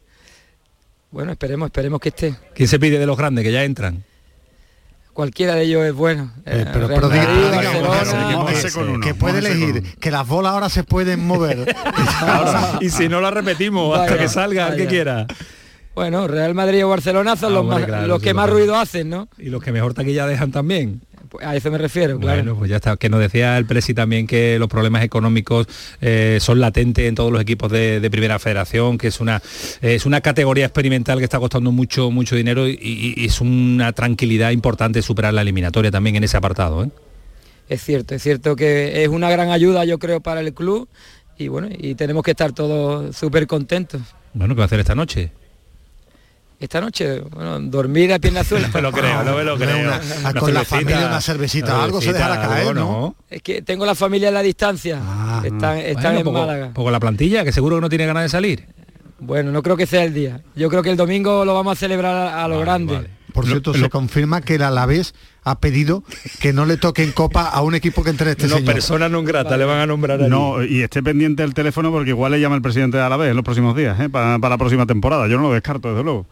[1.10, 2.34] Bueno, esperemos, esperemos que esté.
[2.54, 4.02] ¿Quién se pide de los grandes que ya entran?
[5.12, 6.32] Cualquiera de ellos es bueno.
[6.46, 6.88] Eh, pero,
[9.02, 11.76] que puede elegir, que las bolas ahora se pueden mover.
[12.80, 15.26] y si no la repetimos hasta que salga el que quiera.
[15.94, 19.28] Bueno, Real Madrid o Barcelona son ah, los, que más ruido hacen, ¿no?
[19.36, 21.02] Y los que mejor taquilla dejan también.
[21.30, 22.42] Pues a eso me refiero, claro.
[22.42, 22.96] Bueno, pues ya está.
[22.96, 25.68] Que nos decía el Presi también que los problemas económicos
[26.00, 29.40] eh, son latentes en todos los equipos de, Primera Federación, que es una,
[29.80, 35.00] es una categoría experimental que está costando mucho, mucho dinero y, es una tranquilidad importante
[35.02, 36.82] superar la eliminatoria también en ese apartado.
[36.82, 36.90] ¿eh?
[37.68, 40.88] Es cierto, es cierto que es una gran ayuda, yo creo, para el club
[41.38, 44.02] y bueno, y tenemos que estar todos súper contentos.
[44.34, 45.30] Bueno, ¿qué va a hacer esta noche?
[46.60, 48.60] Esta noche, bueno, dormir a pierna azul.
[48.62, 49.90] no me lo creo, no me lo creo.
[50.38, 53.16] con la familia una cervecita, algo se dejará caer, ¿no?
[53.30, 55.00] Es que tengo la familia en la distancia.
[55.02, 56.70] Ah, están, están en poco, Málaga.
[56.74, 58.66] Poco la plantilla, que seguro que no tiene ganas de salir.
[59.20, 60.42] Bueno, no creo que sea el día.
[60.54, 63.08] Yo creo que el domingo lo vamos a celebrar a, lo grande.
[63.32, 66.04] Por cierto, se confirma que el Alavés ha pedido
[66.40, 68.74] que no le toquen copa a un equipo que entre este no, señor.
[68.74, 70.28] persona non grata le van a nombrar allí.
[70.28, 73.36] No, y esté pendiente del teléfono porque igual le llama el presidente de Alavés en
[73.36, 74.10] los próximos días, ¿eh?
[74.10, 75.28] para, para la próxima temporada.
[75.28, 76.26] Yo no lo descarto, desde luego.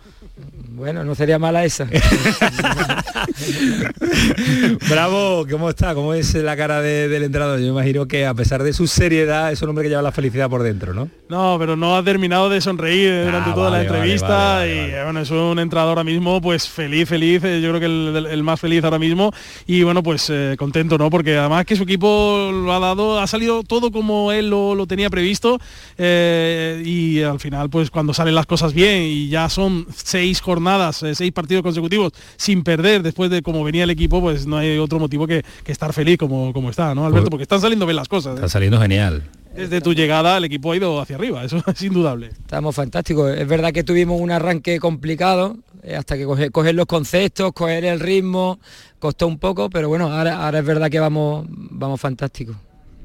[0.70, 1.88] Bueno, no sería mala esa.
[4.90, 5.94] Bravo, ¿cómo está?
[5.94, 7.60] ¿Cómo es la cara del entrenador?
[7.60, 10.48] Yo imagino que a pesar de su seriedad es un hombre que lleva la felicidad
[10.48, 11.08] por dentro, ¿no?
[11.28, 15.30] No, pero no ha terminado de sonreír durante ah, toda la entrevista y bueno, es
[15.30, 18.98] un entrenador ahora mismo pues feliz, feliz, eh, yo creo que el, más feliz ahora
[18.98, 19.32] mismo
[19.66, 21.10] y bueno, pues eh, contento, ¿no?
[21.10, 25.10] Porque además que su equipo lo ha dado, ha salido todo como él lo, tenía
[25.10, 25.58] previsto
[25.98, 31.02] eh, y al final pues cuando salen las cosas bien y ya son seis jornadas
[31.02, 34.78] eh, seis partidos consecutivos sin perder después de cómo venía el equipo, pues no hay
[34.78, 37.24] otro motivo que, estar feliz como, como está, ¿no, Alberto?
[37.24, 38.34] Pues porque están saliendo bien las cosas.
[38.34, 38.50] Está ¿eh?
[38.50, 39.22] saliendo genial.
[39.54, 42.28] Desde tu llegada el equipo ha ido hacia arriba, eso es indudable.
[42.28, 43.36] Estamos fantásticos.
[43.36, 48.00] Es verdad que tuvimos un arranque complicado, eh, hasta que coger, los conceptos, coger el
[48.00, 48.58] ritmo,
[48.98, 52.56] costó un poco, pero bueno, ahora, ahora es verdad que vamos, vamos fantásticos.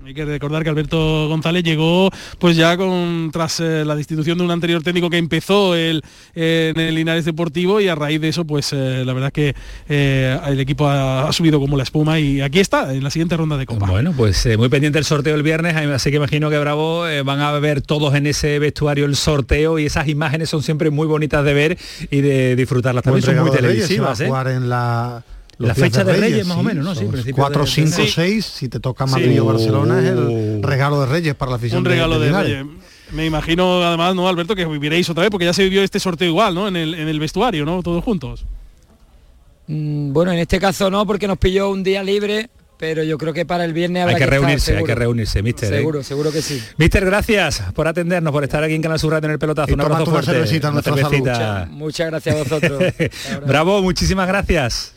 [0.05, 4.43] Hay que recordar que Alberto González llegó pues ya con tras eh, la destitución de
[4.43, 6.01] un anterior técnico que empezó el,
[6.35, 9.55] en el Linares Deportivo y a raíz de eso pues eh, la verdad que
[9.87, 13.55] eh, el equipo ha, subido como la espuma y aquí está en la siguiente ronda
[13.55, 13.85] de Copa.
[13.85, 17.51] Bueno, pues muy pendiente el sorteo el viernes, así que imagino que Bravo van a
[17.59, 21.53] ver todos en ese vestuario el sorteo y esas imágenes son siempre muy bonitas de
[21.53, 21.77] ver
[22.11, 24.21] y de disfrutarlas también son muy televisivas.
[24.21, 25.23] jugar en la
[25.67, 26.95] la fecha de Reyes, más o menos, ¿no?
[26.95, 30.62] Sí, 4, 5, 6, si te toca Madrid o Barcelona es el uh.
[30.62, 31.80] regalo de Reyes para la afición.
[31.80, 32.65] Un regalo de, Reyes.
[33.12, 36.28] Me imagino además, ¿no, Alberto, que viviréis otra vez, porque ya se vivió este sorteo
[36.28, 36.67] igual, ¿no?
[36.67, 37.84] En el, en el vestuario, ¿no?
[37.84, 38.45] Todos juntos.
[39.67, 43.34] Mm, bueno, en este caso no, porque nos pilló un día libre, pero yo creo
[43.34, 45.73] que para el viernes habrá hay que, reunirse, hay que reunirse, mister.
[45.73, 45.78] ¿eh?
[45.78, 46.62] Seguro, seguro que sí.
[46.78, 49.73] Mister, gracias por atendernos, por estar aquí en Canal Sur en el pelotazo.
[49.73, 50.32] Un abrazo fuerte.
[50.32, 52.93] Una cervecita, muchas gracias a vosotros.
[53.47, 54.95] Bravo, muchísimas gracias.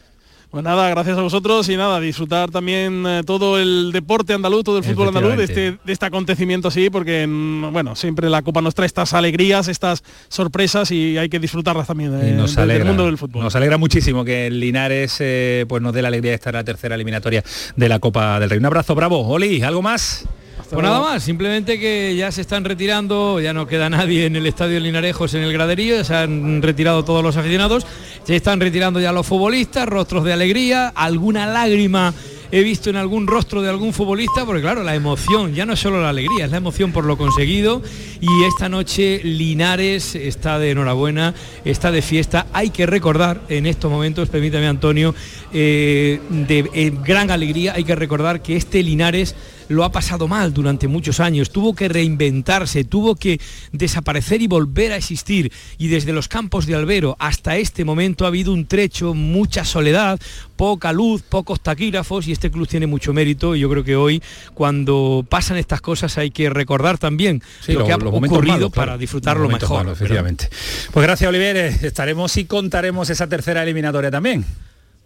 [0.50, 4.78] Pues nada, gracias a vosotros y nada, disfrutar también eh, todo el deporte andaluz, todo
[4.78, 8.62] el fútbol andaluz de este, de este acontecimiento así, porque mm, bueno, siempre la Copa
[8.62, 13.18] nos trae estas alegrías, estas sorpresas y hay que disfrutarlas también eh, del mundo del
[13.18, 13.42] fútbol.
[13.42, 16.60] Nos alegra muchísimo que el Linares eh, pues nos dé la alegría de estar en
[16.60, 17.42] la tercera eliminatoria
[17.74, 18.58] de la Copa del Rey.
[18.58, 19.26] Un abrazo, bravo.
[19.26, 20.26] Oli, ¿algo más?
[20.70, 24.46] Pues nada más, simplemente que ya se están retirando, ya no queda nadie en el
[24.46, 27.86] estadio Linarejos en el graderío, ya se han retirado todos los aficionados,
[28.24, 32.12] se están retirando ya los futbolistas, rostros de alegría, alguna lágrima
[32.50, 35.80] he visto en algún rostro de algún futbolista, porque claro, la emoción, ya no es
[35.80, 37.82] solo la alegría, es la emoción por lo conseguido.
[38.20, 42.46] Y esta noche Linares está de enhorabuena, está de fiesta.
[42.52, 45.14] Hay que recordar en estos momentos, permítame Antonio,
[45.52, 49.34] eh, de eh, gran alegría, hay que recordar que este Linares
[49.68, 53.40] lo ha pasado mal durante muchos años, tuvo que reinventarse, tuvo que
[53.72, 55.52] desaparecer y volver a existir.
[55.78, 60.18] Y desde los campos de Albero hasta este momento ha habido un trecho, mucha soledad,
[60.56, 64.22] poca luz, pocos taquígrafos y este club tiene mucho mérito y yo creo que hoy
[64.54, 69.88] cuando pasan estas cosas hay que recordar también lo, que ha ocurrido para disfrutarlo mejor.
[69.88, 70.48] efectivamente.
[70.92, 74.44] Pues gracias Oliver, estaremos y contaremos esa tercera eliminatoria también.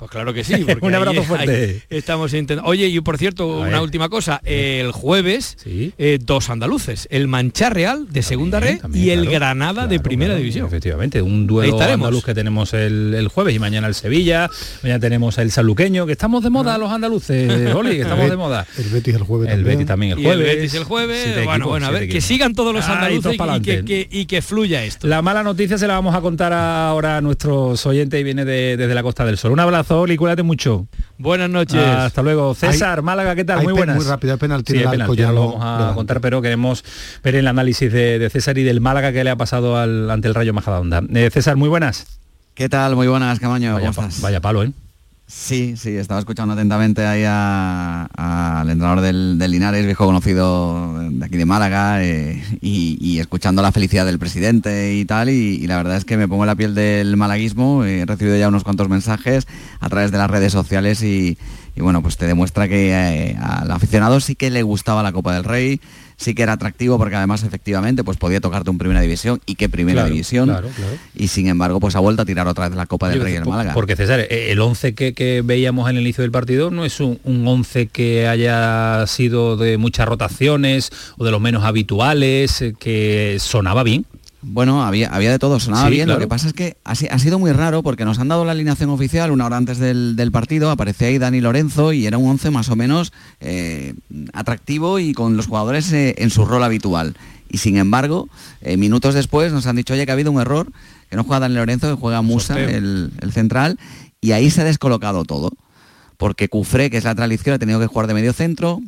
[0.00, 0.54] Pues claro que sí.
[0.80, 1.82] un abrazo fuerte.
[1.90, 2.70] estamos intentando.
[2.70, 4.40] Oye, y por cierto, una última cosa.
[4.44, 7.06] El jueves, eh, dos andaluces.
[7.10, 10.66] El Mancha Real de Segunda Red y el Granada de Primera División.
[10.66, 14.48] Efectivamente, un duelo andaluz que tenemos el, jueves y mañana el Sevilla.
[14.82, 18.66] Mañana tenemos el Saluqueño, que estamos de moda los andaluces, Oli, que estamos de moda.
[18.78, 19.52] El Betis el jueves.
[19.52, 20.48] El Betis también el jueves.
[20.48, 21.44] el Betis el jueves.
[21.44, 25.06] bueno, bueno, a ver, que sigan todos los andaluces y, que, fluya esto.
[25.06, 28.94] La mala noticia se la vamos a contar ahora a nuestros oyentes y viene desde
[28.94, 29.52] la Costa del Sol.
[29.52, 30.86] Un abrazo y cuídate mucho.
[31.18, 31.80] Buenas noches.
[31.80, 32.54] hasta luego.
[32.54, 33.62] César, Málaga, ¿qué tal?
[33.62, 33.96] muy buenas.
[33.96, 34.72] Muy rápido, el penalti.
[34.72, 34.78] Sí,
[35.16, 36.84] ya lo vamos a contar, pero queremos
[37.24, 40.34] ver el análisis de, César y del Málaga que le ha pasado al, ante el
[40.34, 41.02] Rayo Majadahonda.
[41.12, 42.06] Eh, César, muy buenas.
[42.54, 42.94] ¿Qué tal?
[42.94, 43.74] Muy buenas, Camaño.
[43.74, 44.72] Vaya, vaya palo, ¿eh?
[45.30, 51.46] Sí, sí, estaba escuchando atentamente ahí al entrenador del, Linares, viejo conocido de aquí de
[51.46, 56.16] Málaga, eh, y, escuchando la felicidad del presidente y tal, y, la verdad es que
[56.16, 59.46] me pongo la piel del malaguismo, he recibido ya unos cuantos mensajes
[59.78, 61.38] a través de las redes sociales y,
[61.76, 65.44] bueno, pues te demuestra que eh, al aficionado sí que le gustaba la Copa del
[65.44, 65.80] Rey,
[66.20, 69.68] sí que era atractivo porque además efectivamente pues podía tocarte un primera división y qué
[69.68, 70.54] primera división
[71.14, 73.48] y sin embargo pues ha vuelto a tirar otra vez la Copa del Rey en
[73.48, 73.72] Málaga.
[73.72, 77.18] Porque César, eh, el 11 que, veíamos en el inicio del partido no es un,
[77.24, 83.82] 11 que haya sido de muchas rotaciones o de los menos habituales, eh, que sonaba
[83.82, 84.04] bien.
[84.42, 86.08] Bueno, había, había de todo, sonaba bien.
[86.08, 88.52] Lo que pasa es que ha, ha, sido muy raro porque nos han dado la
[88.52, 92.50] alineación oficial una hora antes del, partido, aparecía ahí Dani Lorenzo y era un 11
[92.50, 93.94] más o menos eh,
[94.32, 97.16] atractivo y con los jugadores eh, en su rol habitual.
[97.50, 98.28] Y sin embargo,
[98.62, 100.72] eh, minutos después nos han dicho, oye, que ha habido un error,
[101.10, 103.78] que no juega Dani Lorenzo, que juega Musa, el, el, central,
[104.20, 105.50] y ahí se ha descolocado todo.
[106.16, 108.80] Porque Cufré, que es lateral izquierdo, ha tenido que jugar de medio centro,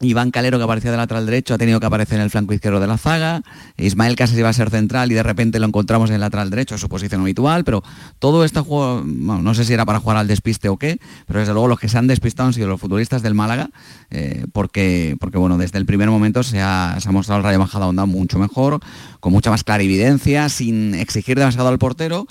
[0.00, 2.80] Iván Calero, que aparecía de lateral derecho, ha tenido que aparecer en el flanco izquierdo
[2.80, 3.42] de la zaga.
[3.76, 6.78] Ismael Casas iba a ser central y de repente lo encontramos en el lateral derecho,
[6.78, 7.64] su posición habitual.
[7.64, 7.82] Pero
[8.18, 11.52] todo este juego, no sé si era para jugar al despiste o qué, pero desde
[11.52, 13.68] luego los que se han despistado han sido los futbolistas del Málaga,
[14.10, 18.06] eh, porque, porque bueno, desde el primer momento se ha, mostrado el Rayo Majada Onda
[18.06, 18.80] mucho mejor,
[19.20, 22.26] con mucha más clarividencia, sin exigir demasiado al portero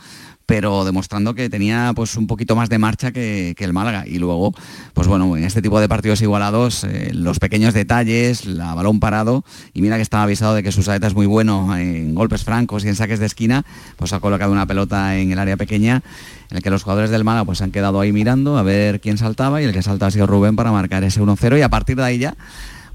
[0.50, 4.08] pero demostrando que tenía pues un poquito más de marcha que, el Málaga.
[4.08, 4.52] Y luego,
[4.96, 9.44] pues bueno, en este tipo de partidos igualados, eh, los pequeños detalles, la balón parado,
[9.76, 12.84] y mira que estaba avisado de que su saeta es muy bueno en golpes francos
[12.84, 13.64] y en saques de esquina,
[13.96, 16.02] pues ha colocado una pelota en el área pequeña
[16.50, 19.20] en el que los jugadores del Málaga pues han quedado ahí mirando a ver quién
[19.20, 21.96] saltaba y el que salta ha sido Rubén para marcar ese 1-0 y a partir
[21.96, 22.36] de ahí ya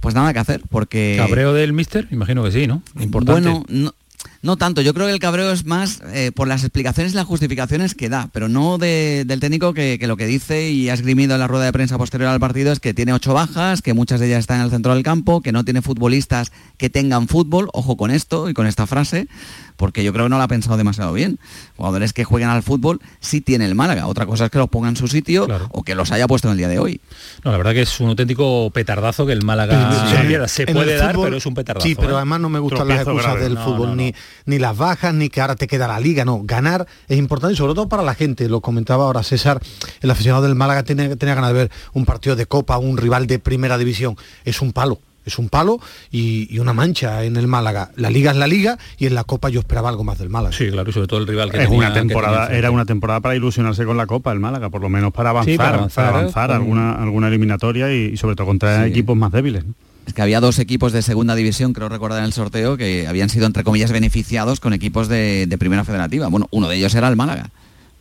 [0.00, 3.94] pues nada que hacer porque cabreo del mister imagino que sí no importante bueno no,
[4.42, 7.24] no tanto, yo creo que el cabreo es más eh, por las explicaciones y las
[7.24, 11.40] justificaciones que da, pero no del técnico que, lo que dice y ha esgrimido en
[11.40, 14.26] la rueda de prensa posterior al partido es que tiene ocho bajas, que muchas de
[14.26, 17.96] ellas están en el centro del campo, que no tiene futbolistas que tengan fútbol, ojo
[17.96, 19.28] con esto y con esta frase,
[19.76, 21.38] porque yo creo que no lo ha pensado demasiado bien.
[21.76, 24.06] Jugadores que jueguen al fútbol sí tiene el Málaga.
[24.06, 26.52] Otra cosa es que los ponga en su sitio o que los haya puesto en
[26.52, 27.00] el día de hoy.
[27.44, 30.08] No, la verdad que es un auténtico petardazo que el Málaga
[30.48, 31.86] se puede dar, pero es un petardazo.
[31.86, 32.16] Sí, pero ¿eh?
[32.16, 34.14] además no me gustan las excusas del fútbol, ni,
[34.46, 36.24] ni las bajas, ni que ahora te queda la liga.
[36.24, 38.48] No, ganar es importante y sobre todo para la gente.
[38.48, 39.60] Lo comentaba ahora César,
[40.00, 43.26] el aficionado del Málaga tenía, tenía ganas de ver un partido de Copa, un rival
[43.26, 44.16] de primera división.
[44.44, 47.90] Es un palo es un palo y, una mancha en el Málaga.
[47.96, 50.56] La liga es la liga y en la Copa yo esperaba algo más del Málaga.
[50.56, 53.36] Sí, claro, y sobre todo el rival que es una temporada, era una temporada para
[53.36, 57.28] ilusionarse con la Copa el Málaga, por lo menos para avanzar, para avanzar, alguna, alguna
[57.28, 59.64] eliminatoria y, sobre todo contra equipos más débiles.
[60.06, 63.30] Es que había dos equipos de segunda división, creo recordar en el sorteo, que habían
[63.30, 66.28] sido entre comillas beneficiados con equipos de, de primera federativa.
[66.28, 67.50] Bueno, uno de ellos era el Málaga.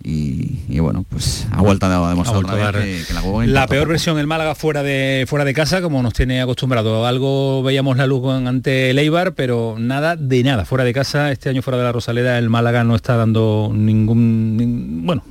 [0.06, 2.44] Y, bueno, pues ha vuelto a demostrar
[3.46, 7.06] la, peor versión el Málaga fuera de fuera de casa, como nos tiene acostumbrado.
[7.06, 10.66] Algo veíamos la luz ante el Eibar, pero nada de nada.
[10.66, 15.04] Fuera de casa, este año fuera de la Rosaleda, el Málaga no está dando ningún,
[15.06, 15.24] bueno,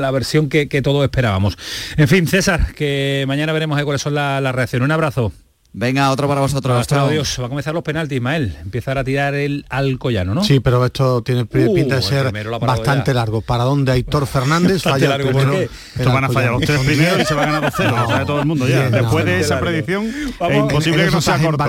[0.00, 1.58] la versión que, todos esperábamos.
[1.98, 4.86] En fin, César, que mañana veremos cuáles son las reacciones.
[4.86, 5.32] Un abrazo.
[5.74, 6.78] Venga, otro para vosotros.
[6.78, 7.38] Hasta Dios.
[7.40, 8.58] Va a comenzar los penaltis, Ismael.
[8.60, 10.44] Empezar a tirar el Alcoyano, ¿no?
[10.44, 12.30] Sí, pero esto tiene uh, pinta de ser
[12.60, 13.40] bastante largo.
[13.40, 15.60] ¿Para dónde Aitor Fernández falla largo, el primero?
[15.60, 17.96] Esto van a fallar los tres primeros y se va a ganar los cero.
[17.98, 18.90] lo sabe todo el mundo ya.
[18.90, 21.64] Después de esa predicción, es imposible que no sea corto.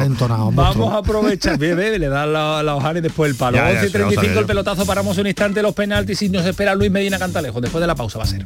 [0.52, 1.58] Vamos a aprovechar.
[1.58, 3.58] Bebe, le da la, la hojana y después el palo.
[3.58, 4.86] 11 y 35 el pelotazo.
[4.86, 7.62] Paramos un instante los penaltis y nos espera Luis Medina Cantalejo.
[7.62, 8.46] Después de la pausa va a ser.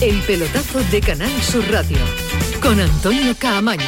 [0.00, 1.98] El pelotazo de Canal Sur Radio
[2.62, 3.82] con Antonio Caamaño.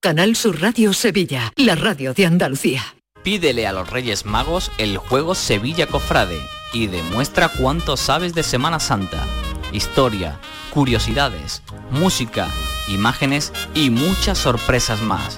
[0.00, 2.82] Canal Sur Radio Sevilla, la radio de Andalucía.
[3.22, 6.40] Pídele a los Reyes Magos el juego Sevilla Cofrade
[6.72, 9.26] y demuestra cuánto sabes de Semana Santa.
[9.74, 10.40] Historia,
[10.72, 12.48] curiosidades, música,
[12.88, 15.36] imágenes y muchas sorpresas más.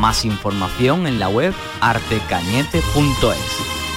[0.00, 3.77] Más información en la web artecañete.es.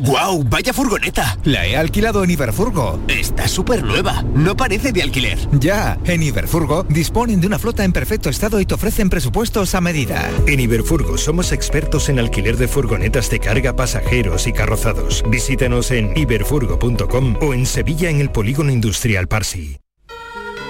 [0.00, 0.44] ¡Guau!
[0.44, 1.36] ¡Vaya furgoneta!
[1.44, 3.00] La he alquilado en Iberfurgo.
[3.08, 4.22] Está súper nueva.
[4.34, 5.38] No parece de alquiler.
[5.52, 9.80] Ya, en Iberfurgo disponen de una flota en perfecto estado y te ofrecen presupuestos a
[9.80, 10.30] medida.
[10.46, 15.24] En Iberfurgo somos expertos en alquiler de furgonetas de carga, pasajeros y carrozados.
[15.28, 19.78] Visítanos en iberfurgo.com o en Sevilla en el Polígono Industrial Parsi.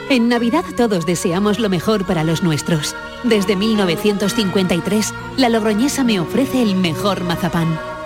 [0.09, 2.97] En Navidad todos deseamos lo mejor para los nuestros.
[3.25, 7.79] Desde 1953, la Logroñesa me ofrece el mejor mazapán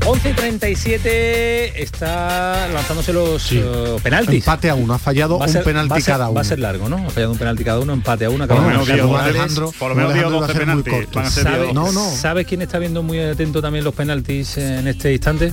[0.00, 4.46] 11.37 está lanzándose los eh, penaltis.
[4.46, 6.34] Empate a uno, ha fallado un penalti cada uno.
[6.34, 6.96] Va a ser largo, ¿no?
[6.96, 8.48] Ha fallado un penalti cada uno, empate a uno.
[8.48, 9.16] Cada por, uno.
[9.18, 10.94] Alejandro, por lo menos dio 12 penaltis.
[11.30, 12.10] ¿Sabe, no, no.
[12.10, 15.52] ¿Sabes quién está viendo muy atento también los penaltis en este instante?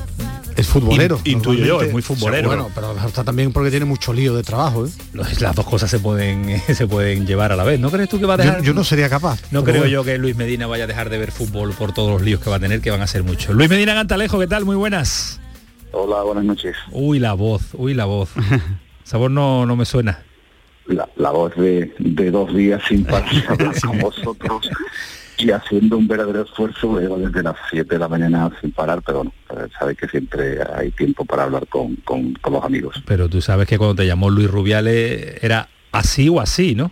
[0.57, 1.19] Es futbolero.
[1.23, 2.47] intuyo yo, es muy futbolero.
[2.47, 4.87] Bueno, pero está también porque tiene mucho lío de trabajo.
[4.87, 4.89] ¿eh?
[5.13, 7.79] Las dos cosas se pueden se pueden llevar a la vez.
[7.79, 8.63] ¿No crees tú que va a dejar?
[8.63, 9.39] Yo, no sería capaz.
[9.51, 12.23] No creo yo que Luis Medina vaya a dejar de ver fútbol por todos los
[12.23, 13.55] líos que va a tener, que van a ser muchos.
[13.55, 14.65] Luis Medina Gantalejo, ¿qué tal?
[14.65, 15.39] Muy buenas.
[15.91, 16.75] Hola, buenas noches.
[16.91, 18.29] Uy, la voz, uy, la voz.
[19.03, 20.23] Sabor no, no me suena.
[20.87, 21.93] La, voz de,
[22.31, 23.29] dos días sin parar
[23.81, 24.69] con vosotros
[25.37, 29.33] y haciendo un verdadero esfuerzo desde las 7 de la mañana sin parar, pero bueno,
[29.51, 33.01] eh, sabes que siempre hay tiempo para hablar con, con, los amigos.
[33.05, 36.91] Pero tú sabes que cuando te llamó Luis Rubiales era así o así, ¿no?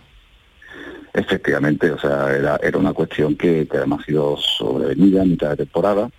[1.12, 5.50] Efectivamente, o sea, era, era una cuestión que, que además ha sido sobrevenida a mitad
[5.50, 6.10] de temporada.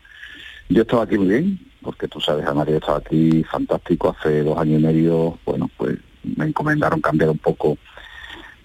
[0.70, 4.82] Yo estaba aquí muy bien, porque tú sabes, María estaba aquí fantástico hace dos años
[4.82, 5.98] y medio, bueno, pues
[6.36, 7.78] me encomendaron cambiar un poco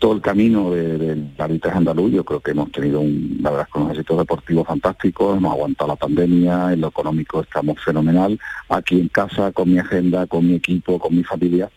[0.03, 2.11] todo el camino del arbitraje andaluz.
[2.11, 5.91] Yo creo que hemos tenido, un, la verdad, con unos éxitos deportivos fantásticos, hemos aguantado
[5.91, 8.37] la pandemia, en lo económico estamos fenomenal,
[8.69, 11.71] aquí en casa, con mi agenda, con mi equipo, con mi familia.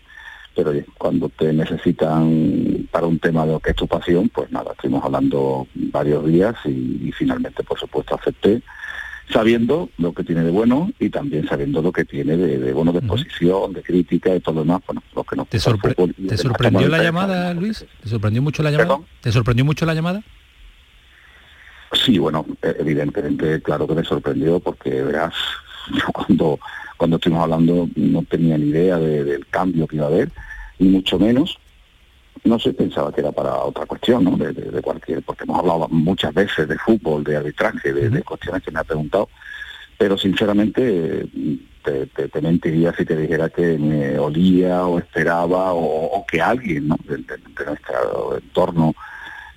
[0.55, 4.71] Pero cuando te necesitan para un tema de lo que es tu pasión, pues nada,
[4.71, 8.63] estuvimos hablando varios días y finalmente, por supuesto, acepté
[9.32, 12.99] sabiendo lo que tiene de bueno y también sabiendo lo que tiene de, bueno de
[12.99, 17.03] exposición, de crítica y todo lo demás, bueno, lo que nos ¿Te, ¿te sorprendió la
[17.03, 17.86] llamada, Luis?
[18.01, 18.99] ¿Te sorprendió mucho la llamada?
[19.21, 20.23] ¿Te sorprendió mucho la llamada?
[21.93, 25.34] Sí, bueno, e, evidentemente, claro que me sorprendió porque verás,
[25.91, 26.59] yo cuando,
[26.97, 30.32] cuando estuvimos hablando no tenía ni idea del cambio que iba a haber,
[30.80, 31.57] ni mucho menos,
[32.43, 34.38] no se pensaba que era para otra cuestión, ¿no?
[34.38, 38.79] De, cualquier, porque hemos hablado muchas veces de fútbol, de arbitraje, de, cuestiones que me
[38.79, 39.29] ha preguntado,
[39.97, 41.27] pero sinceramente
[41.83, 46.97] te, mentiría si te dijera que me olía o esperaba o, que alguien ¿no?
[47.05, 47.17] de,
[47.65, 48.93] nuestro entorno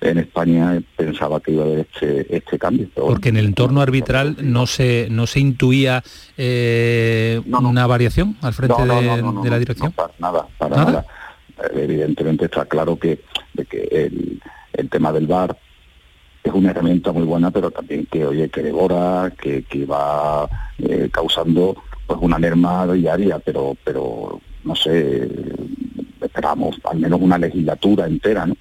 [0.01, 2.87] en España pensaba que iba a haber este, este cambio.
[2.95, 6.01] Porque en el entorno arbitral no se no se intuía
[6.37, 9.91] eh, una variación al frente de, la dirección.
[9.91, 11.05] para nada, para nada
[11.73, 13.21] evidentemente está claro que,
[13.69, 14.09] que
[14.73, 15.57] el, tema del bar
[16.43, 20.49] es una herramienta muy buena, pero también que oye que devora, que, que va
[20.79, 21.75] eh, causando
[22.07, 25.29] pues una merma diaria, pero pero no sé,
[26.21, 28.55] esperamos al menos una legislatura entera, ¿no?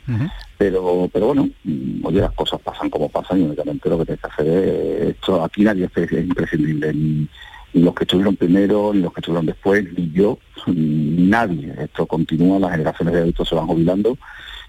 [0.58, 4.20] Pero pero bueno, mm, oye, las cosas pasan como pasan y únicamente lo que tienes
[4.20, 7.28] que hacer es esto, aquí nadie es imprescindible, ni
[7.72, 11.72] los que estuvieron primero, ni los que estuvieron después, ni yo, ni nadie.
[11.78, 14.16] Esto continúa, las generaciones de adultos se van jubilando,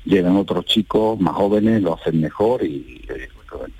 [0.05, 3.29] llegan otros chicos más jóvenes, lo hacen mejor y eh,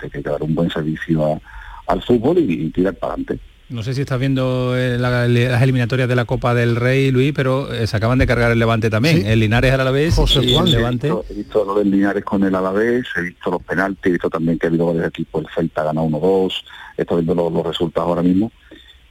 [0.02, 1.40] hay que dar un buen servicio
[1.86, 3.38] al fútbol y, tirar para adelante.
[3.68, 7.72] No sé si estás viendo eh, las eliminatorias de la Copa del Rey, Luis, pero
[7.72, 9.24] eh, se acaban de cargar el Levante también.
[9.24, 11.12] El Linares al Alavés José Juan, Levante.
[11.30, 14.58] He visto, lo del Linares con el Alavés, he visto los penaltis, he visto también
[14.58, 16.52] que ha habido varios equipos, el Celta gana 1-2,
[16.96, 18.50] estoy viendo los resultados ahora mismo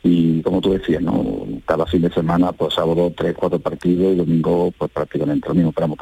[0.04, 1.46] y como tú decías, ¿no?
[1.66, 5.72] cada fin de semana, pues sábado tres, cuatro partidos y domingo pues prácticamente lo mismo,
[5.72, 5.94] pero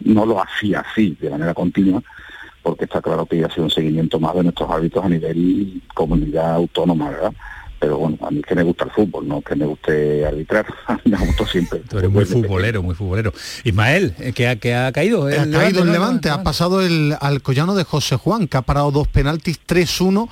[0.00, 2.02] no lo hacía así de manera continua,
[2.62, 6.54] porque está claro que ha sido un seguimiento más de nuestros hábitos a nivel comunidad
[6.54, 7.32] autónoma, ¿verdad?
[7.78, 10.66] Pero bueno, a mí que me gusta el fútbol, no que me guste arbitrar,
[11.04, 11.80] me gustó siempre.
[11.88, 13.32] Tú eres muy futbolero, muy futbolero.
[13.62, 15.26] Ismael, eh, que ha, que ha caído?
[15.26, 19.06] ha caído el Levante, ha pasado el Alcoyano de José Juan, que ha parado dos
[19.08, 20.28] penaltis, 3-1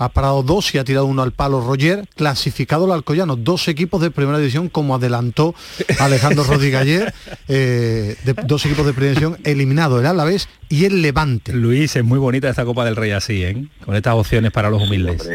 [0.00, 4.00] ha parado dos y ha tirado uno al palo Roger, clasificado el Alcoyano, dos equipos
[4.00, 5.54] de primera división, como adelantó
[5.98, 7.14] Alejandro Rodríguez ayer,
[7.48, 11.52] eh, dos equipos de primera división eliminados, el Alavés y el Levante.
[11.52, 13.66] Luis, es muy bonita esta Copa del Rey así, ¿eh?
[13.84, 15.28] con estas opciones para los humildes.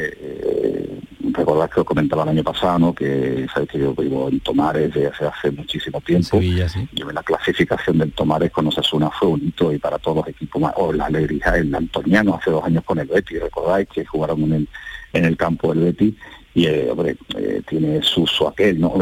[1.46, 2.96] Recordad que os comentaba el año pasado, ¿no?
[2.96, 6.28] que sabéis que yo vivo en Tomares desde hace, hace muchísimo tiempo.
[6.28, 6.88] Sevilla, sí.
[6.94, 10.28] Yo en la clasificación del Tomares con Osasuna fue un hito y para todos los
[10.28, 14.04] equipos más, o la alegría, el Antoniano hace dos años con el Betis, recordáis que
[14.06, 14.70] jugaron en el,
[15.14, 16.16] en el campo del Betis
[16.56, 18.96] y eh, hombre, eh, tiene su, su aquel, ¿no?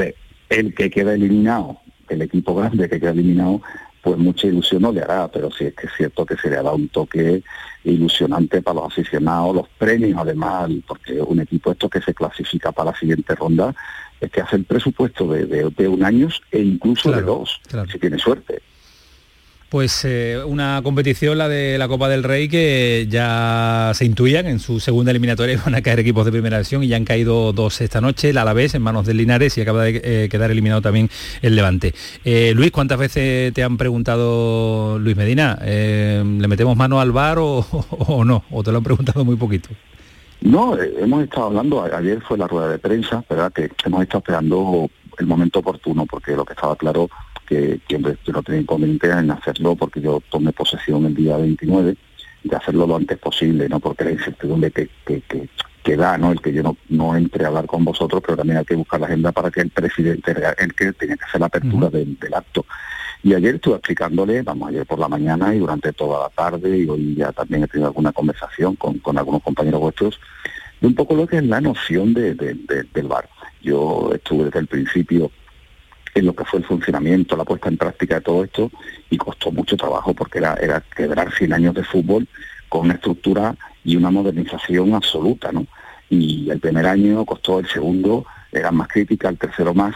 [0.50, 1.78] el que queda eliminado,
[2.10, 3.62] el equipo grande que queda eliminado,
[4.04, 6.58] pues mucha ilusión no le hará, pero sí es que es cierto que se le
[6.58, 7.42] ha dado un toque
[7.86, 12.92] ilusionante para los aficionados, los premios además, porque un equipo esto que se clasifica para
[12.92, 13.74] la siguiente ronda
[14.20, 18.62] es que hace el presupuesto de, un año e incluso de dos, si tiene suerte
[19.74, 24.60] pues eh, una competición, la de la Copa del Rey, que ya se intuían en
[24.60, 27.82] su segunda eliminatoria van a caer equipos de primera división y ya han caído dos
[27.82, 31.10] esta noche, el Alavés en manos del Linares y acaba de eh, quedar eliminado también
[31.42, 31.96] el Levante.
[32.24, 37.66] Eh, Luis, ¿cuántas veces te han preguntado, Luis Medina, ¿le metemos mano al bar o,
[38.24, 38.44] no?
[38.52, 39.70] ¿O te lo han preguntado muy poquito?
[40.42, 43.52] No, hemos estado hablando, ayer fue la rueda de prensa, ¿verdad?
[43.52, 47.10] Que hemos estado esperando el momento oportuno, porque lo que estaba claro
[47.48, 51.96] que, que no tenía inconveniente en hacerlo porque yo tomé posesión el día 29
[52.44, 53.80] de hacerlo lo antes posible, ¿no?
[53.80, 55.50] Porque la incertidumbre que, que, que,
[55.82, 56.32] que da, ¿no?
[56.32, 59.00] El que yo no, no entre a hablar con vosotros, pero también hay que buscar
[59.00, 62.66] la agenda para que el presidente, el que tenía que hacer la apertura del, acto.
[63.22, 66.88] Y ayer estuve explicándole, vamos, ayer por la mañana y durante toda la tarde, y
[66.88, 70.20] hoy ya también he tenido alguna conversación con, con algunos compañeros vuestros,
[70.82, 73.30] de un poco lo que es la noción de, del bar.
[73.62, 75.32] Yo estuve desde el principio
[76.16, 78.72] en lo que fue el funcionamiento, la puesta en práctica de todo esto,
[79.10, 82.28] y costó mucho trabajo porque era, era quebrar 100 años de fútbol
[82.70, 85.66] con una estructura y una modernización absoluta, ¿no?
[86.10, 89.96] Y el primer año costó, el segundo era más crítica, el tercero más,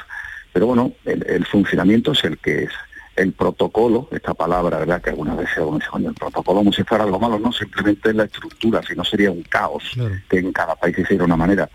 [0.52, 2.72] pero bueno, el, funcionamiento es el que es.
[3.16, 5.02] El protocolo, esta palabra, ¿verdad?
[5.02, 8.16] Que algunas veces uno dice, el protocolo como si fuera algo malo, no, simplemente es
[8.16, 9.84] la estructura, si no sería un caos,
[10.30, 11.68] que en cada país se de una manera.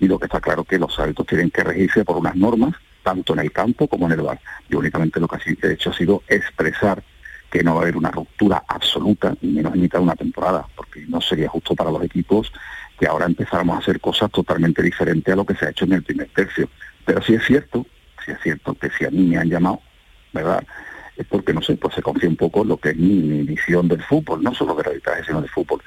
[0.00, 2.74] Y lo que está claro es que los hábitos tienen que regirse por unas normas
[3.06, 4.40] tanto en el campo como en el bar.
[4.68, 7.04] Yo únicamente lo que he hecho ha sido expresar
[7.48, 10.66] que no va a haber una ruptura absoluta, ni menos en mitad de una temporada,
[10.74, 12.52] porque no sería justo para los equipos
[12.98, 15.92] que ahora empezáramos a hacer cosas totalmente diferentes a lo que se ha hecho en
[15.92, 16.68] el primer tercio.
[17.04, 17.86] Pero sí es cierto,
[18.24, 19.80] sí es cierto que si a mí me han llamado,
[20.32, 20.66] ¿verdad?
[21.16, 23.86] Es porque, no sé, pues se confía un poco en lo que es mi, visión
[23.86, 25.80] del fútbol, no solo de la arbitraje, sino del fútbol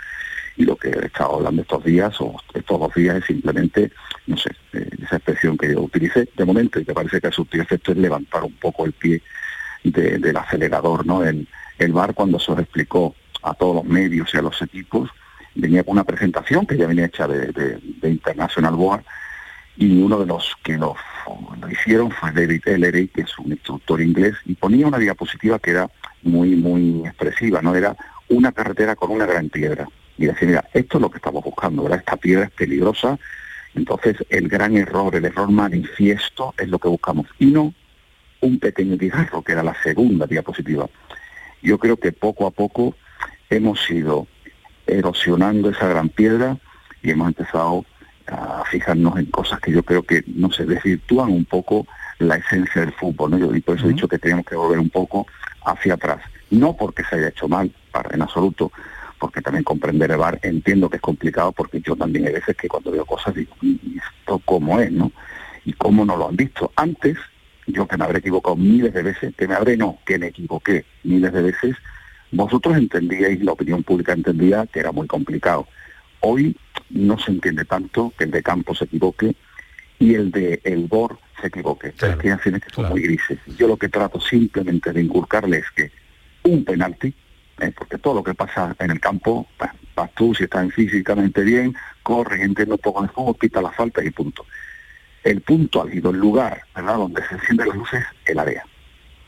[0.60, 3.94] y lo que he estado hablando estos días o estos dos días es simplemente,
[4.28, 7.32] no sé, eh, esa expresión que yo utilicé de momento y que parece que ha
[7.32, 9.24] surtido efecto es levantar un poco el pie
[9.86, 11.24] del acelerador, ¿no?
[11.24, 11.48] El,
[11.78, 15.10] el VAR cuando se lo explicó a todos los medios y a los equipos,
[15.56, 19.06] venía con una presentación que ya venía hecha de, International Board
[19.78, 20.94] y uno de los que lo,
[21.62, 25.72] lo, hicieron fue David Ellery, que es un instructor inglés, y ponía una diapositiva que
[25.72, 25.90] era
[26.22, 27.74] muy, muy expresiva, ¿no?
[27.74, 27.96] Era
[28.28, 29.88] una carretera con una gran piedra
[30.20, 32.00] y decir, mira, esto es lo que estamos buscando, ¿verdad?
[32.00, 33.18] Esta piedra es peligrosa,
[33.74, 37.74] entonces el gran error, el error manifiesto es lo que buscamos, y no
[38.42, 40.90] un pequeño guijarro, que era la segunda diapositiva.
[41.62, 42.96] Yo creo que poco a poco
[43.50, 44.28] hemos ido
[44.88, 46.58] erosionando esa gran piedra
[47.02, 47.86] y hemos empezado
[48.28, 51.88] a fijarnos en cosas que yo creo que no se desvirtúan un poco
[52.20, 53.56] la esencia del fútbol, ¿no?
[53.56, 55.26] y por eso he dicho que tenemos que volver un poco
[55.66, 56.20] hacia atrás.
[56.50, 58.72] No porque se haya hecho mal, para, en absoluto,
[59.20, 62.68] porque también comprender el bar entiendo que es complicado porque yo también hay veces que
[62.68, 65.12] cuando veo cosas digo, ¿y esto cómo es, no?
[65.66, 66.72] Y cómo no lo han visto.
[66.76, 67.18] Antes,
[67.68, 70.86] yo que me habré equivocado miles de veces, que me habré no, que me equivoqué
[71.04, 71.76] miles de veces,
[72.32, 75.68] vosotros entendíais, la opinión pública entendía que era muy complicado.
[76.22, 76.56] Hoy
[76.90, 79.36] no se entiende tanto que el de campo se equivoque
[80.00, 81.92] y el de el BOR se equivoque.
[81.92, 82.36] Claro, que
[82.74, 83.40] son muy grises.
[83.58, 85.92] Yo lo que trato simplemente de inculcarle es que
[86.44, 87.14] un penalti
[87.62, 87.72] ¿eh?
[87.76, 91.76] porque todo lo que pasa en el campo, pues, vas tú, si estás físicamente bien,
[92.04, 94.46] corre, entiende un poco de fuego, quita la falta y punto.
[95.24, 98.66] El punto álgido, el lugar, ¿verdad?, donde se encienden las luces, el área.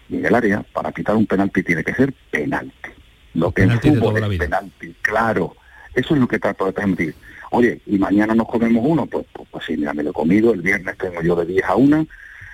[0.10, 2.90] Y en el área, para quitar un penalti tiene que ser penalti.
[3.34, 5.56] Lo que en fútbol es penalti, claro.
[5.94, 7.16] Eso es lo que trato de transmitir.
[7.52, 10.54] Oye, y mañana nos comemos uno, pues, pues, pues sí, mira, me lo he comido,
[10.54, 12.08] el viernes tengo yo de 10 a 1,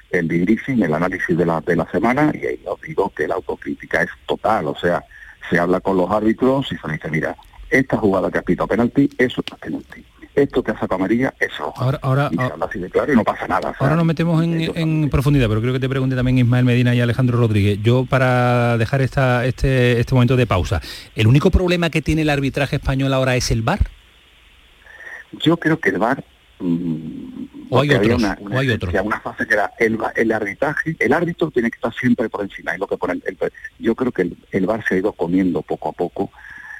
[0.09, 3.35] el debriefing, el análisis de la, de la semana, y ahí os digo que la
[3.35, 5.03] autocrítica es total, o sea,
[5.49, 7.35] se habla con los árbitros y se dice, mira,
[7.69, 10.03] esta jugada que has pitado penalti, eso es penalti.
[10.35, 11.73] Esto que ha sacado amarilla, eso.
[11.75, 13.73] Ahora, ahora, y habla así de claro y no pasa nada.
[13.79, 17.39] Ahora nos metemos en, profundidad, pero creo que te pregunte también Ismael Medina y Alejandro
[17.39, 17.79] Rodríguez.
[17.81, 20.79] Yo para dejar esta, este, este momento de pausa,
[21.15, 23.79] ¿el único problema que tiene el arbitraje español ahora es el VAR?
[25.31, 26.23] Yo creo que el VAR
[26.59, 27.36] mm,
[27.69, 31.51] o hay otros, una, una, hay una fase que era el, el, arbitraje, el árbitro
[31.51, 32.95] tiene que estar siempre por encima, y lo que
[33.25, 33.37] el,
[33.79, 36.31] yo creo que el, el VAR se ha ido comiendo poco a poco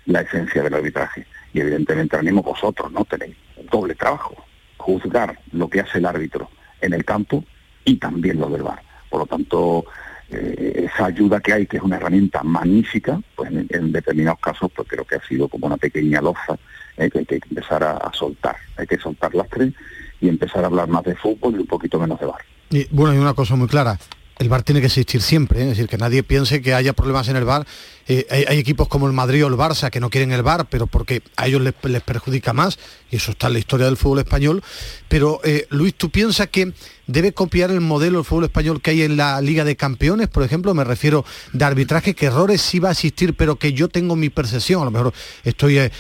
[0.06, 1.26] la esencia del arbitraje.
[1.54, 4.36] Y evidentemente ahora mismo vosotros no tenéis un doble trabajo,
[4.78, 6.50] juzgar lo que hace el árbitro
[6.82, 7.44] en el campo
[7.86, 8.82] y también lo del VAR.
[9.10, 9.86] Por lo tanto,
[10.30, 14.88] eh, esa ayuda que hay, que es una herramienta magnífica, pues en, determinados casos pues
[14.88, 16.58] creo que ha sido como una pequeña loza
[16.98, 18.58] eh, que hay que empezar a, soltar.
[18.78, 19.74] Hay que soltar las tres
[20.22, 22.42] y empezar a hablar más de fútbol y un poquito menos de bar.
[22.70, 23.98] Y bueno, hay una cosa muy clara
[24.40, 25.64] el bar tiene que existir siempre, ¿eh?
[25.64, 27.66] es decir, que nadie piense que haya problemas en el bar.
[28.08, 30.86] Eh, hay, equipos como el Madrid o el Barça que no quieren el bar, pero
[30.86, 32.78] porque a ellos les, perjudica más,
[33.10, 34.64] y eso está en la historia del fútbol español.
[35.08, 36.74] Pero eh, Luis, ¿tú piensas que
[37.08, 40.28] debe copiar el modelo del fútbol español que hay en la Liga de Campeones?
[40.28, 43.88] Por ejemplo, me refiero de arbitraje, que errores sí va a existir, pero que yo
[43.88, 45.14] tengo mi percepción, a lo mejor
[45.44, 45.92] estoy,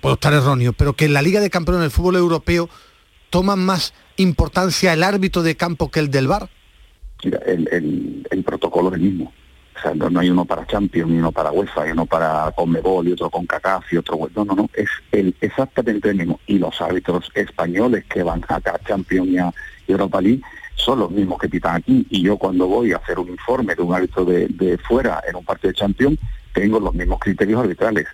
[0.00, 2.68] puedo estar erróneo, pero que en la Liga de Campeones del fútbol europeo
[3.30, 6.48] toma más importancia el árbitro de campo que el del bar.
[7.24, 9.32] Mira, el, el, protocolo es el mismo.
[9.76, 13.06] O sea, no, hay uno para Champions, ni uno para UEFA, hay uno para Conmebol
[13.06, 14.18] y otro con CACAF y otro...
[14.34, 16.40] No, no, no, es el, exactamente el mismo.
[16.46, 19.52] Y los árbitros españoles que van a Champions y a
[19.86, 20.42] Europa League
[20.74, 22.06] son los mismos que pitan aquí.
[22.10, 25.44] Y yo cuando voy a hacer un informe de un árbitro de, fuera en un
[25.44, 26.18] partido de Champions,
[26.52, 28.06] tengo los mismos criterios arbitrales.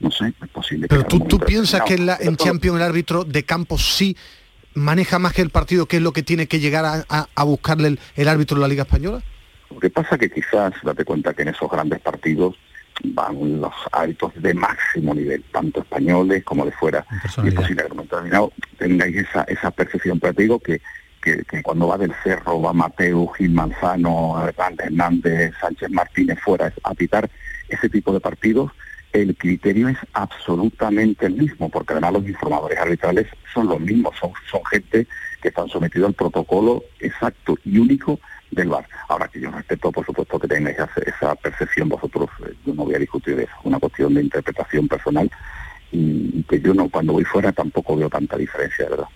[0.00, 0.88] No sé, es posible.
[0.88, 4.16] Pero tú, tú piensas que en, la, en Champions el árbitro de campo sí
[4.74, 8.28] maneja más que el partido, que es lo que tiene que llegar a, buscarle el,
[8.28, 9.22] árbitro de la Liga Española?
[9.70, 12.56] Lo que pasa que quizás, date cuenta que en esos grandes partidos
[13.04, 17.04] van los árbitros de máximo nivel, tanto españoles como de fuera.
[17.42, 20.80] Y es posible que en un determinado tengáis esa, esa percepción, pero te digo que,
[21.22, 27.30] que, cuando va del Cerro, va Mateo, Gil Manzano, Hernández, Sánchez Martínez fuera a pitar
[27.68, 28.72] ese tipo de partidos,
[29.12, 34.30] el criterio es absolutamente el mismo, porque además los informadores arbitrales son los mismos, son,
[34.50, 35.06] son gente
[35.40, 38.18] que están sometidos al protocolo exacto y único
[38.50, 38.86] del VAR.
[39.08, 42.94] Ahora que yo respeto, por supuesto, que tengáis esa, percepción vosotros, eh, yo no voy
[42.94, 45.30] a discutir eso, es una cuestión de interpretación personal
[45.90, 49.06] y, que yo no cuando voy fuera tampoco veo tanta diferencia, verdad.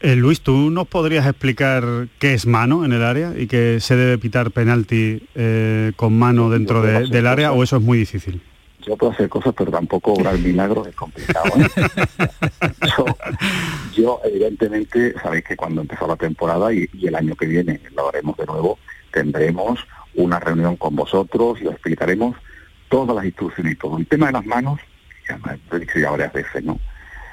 [0.00, 3.96] Eh, Luis, ¿tú nos podrías explicar qué es mano en el área y que se
[3.96, 8.42] debe pitar penalti eh, con mano dentro del área o eso es muy difícil?
[8.86, 11.50] Yo puedo hacer cosas, pero tampoco obrar milagros es complicado.
[11.56, 11.68] ¿eh?
[13.96, 18.36] yo, evidentemente, sabéis que cuando empezó la temporada y, el año que viene lo haremos
[18.36, 18.78] de nuevo,
[19.12, 19.80] tendremos
[20.14, 22.36] una reunión con vosotros y os explicaremos
[22.88, 23.98] todas las instrucciones y todo.
[23.98, 24.80] El tema de las manos,
[25.28, 26.78] ya me he dicho ya varias veces, ¿no?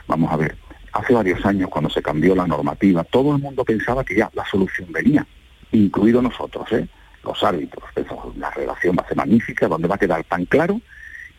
[0.08, 0.56] Vamos a ver,
[0.93, 4.45] hace varios años cuando se cambió la normativa, todo el mundo pensaba que ya la
[4.45, 5.26] solución venía,
[5.72, 6.88] incluido nosotros, ¿eh?
[7.24, 7.84] los árbitros.
[7.93, 10.82] Pensamos, la relación va a ser magnífica, donde va a quedar tan claro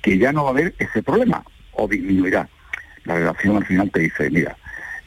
[0.02, 2.48] que ya no va a haber ese problema o disminuirá.
[3.04, 4.56] La relación al final te dice, mira,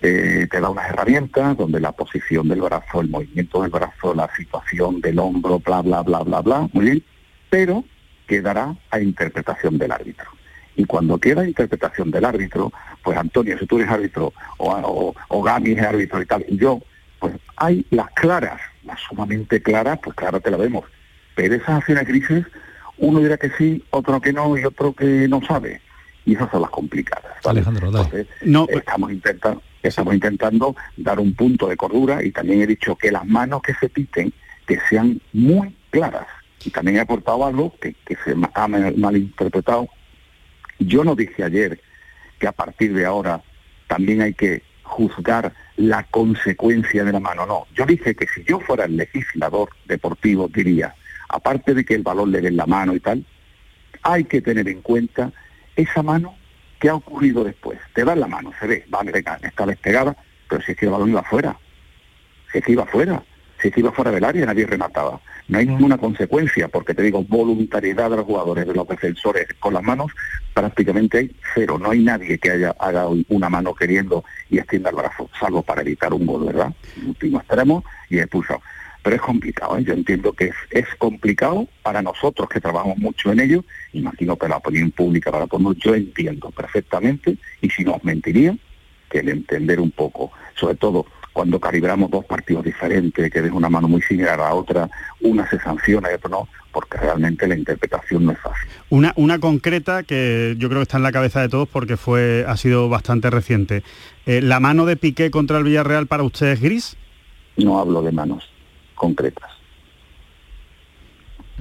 [0.01, 4.29] eh, te da unas herramientas donde la posición del brazo, el movimiento del brazo, la
[4.35, 7.03] situación del hombro, bla, bla, bla, bla, bla, muy bien,
[7.49, 7.83] pero
[8.27, 10.29] quedará a interpretación del árbitro.
[10.75, 12.71] Y cuando queda interpretación del árbitro,
[13.01, 16.81] pues Antonio, si tú eres árbitro, o, o, Gami es árbitro y tal, yo,
[17.19, 20.83] pues hay las claras, las sumamente claras, pues claro que la vemos.
[21.35, 22.45] Pero esas acciones grises
[22.97, 25.81] uno dirá que sí, otro que no y otro que no sabe.
[26.25, 27.45] Y esas son las complicadas.
[27.45, 27.91] Alejandro,
[28.43, 33.11] no, estamos intentando estamos intentando dar un punto de cordura y también he dicho que
[33.11, 34.33] las manos que se piten
[34.65, 36.27] que sean muy claras.
[36.63, 39.87] Y también he aportado algo que, que se ha malinterpretado.
[40.79, 41.79] Yo no dije ayer
[42.39, 43.41] que a partir de ahora
[43.87, 47.45] también hay que juzgar la consecuencia de la mano.
[47.45, 50.95] No, yo dije que si yo fuera el legislador deportivo diría,
[51.29, 53.25] aparte de que el balón le dé en la mano y tal,
[54.03, 55.31] hay que tener en cuenta
[55.75, 56.35] esa mano
[56.79, 57.79] que ha ocurrido después.
[57.93, 60.15] Te da la mano, se ve, va, venga, está despegada,
[60.49, 61.57] pero si es que el balón iba afuera,
[62.51, 63.23] si es que iba afuera,
[63.61, 65.19] si es que iba fuera del área, nadie remataba.
[65.47, 69.73] No hay ninguna consecuencia, porque te digo, voluntariedad de los jugadores, de los defensores con
[69.73, 70.11] las manos,
[70.53, 71.77] prácticamente hay cero.
[71.79, 75.81] No hay nadie que haya haga una mano queriendo y extienda el brazo, salvo para
[75.81, 76.73] evitar un gol, ¿verdad?
[77.07, 78.61] Último extremo y expulsado
[79.05, 79.77] pero es complicado.
[79.77, 79.83] ¿eh?
[79.83, 84.57] Yo entiendo que es, complicado para nosotros que trabajamos mucho en ello, imagino que la
[84.57, 88.57] opinión pública para todos, yo entiendo perfectamente, y si no os mentiría,
[89.07, 93.69] que el entender un poco, sobre todo cuando calibramos dos partidos diferentes, que es una
[93.69, 94.89] mano muy similar a la otra,
[95.21, 98.67] una se sanciona y otra no, porque realmente la interpretación no es fácil.
[98.89, 102.43] Una, una concreta que yo creo que está en la cabeza de todos porque fue,
[102.47, 103.83] ha sido bastante reciente.
[104.25, 106.97] Eh, ¿La mano de Piqué contra el Villarreal para usted es gris?
[107.55, 108.54] No hablo de manos
[108.95, 109.51] concretas.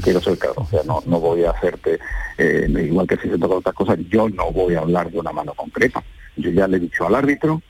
[0.03, 2.01] Quiero ser claro, o sea, no, no voy a hacerte,
[2.37, 5.30] eh, igual que si se toca otras cosas, yo no voy a hablar de una
[5.30, 6.03] mano concreta.
[6.37, 7.62] Yo ya le he dicho al árbitro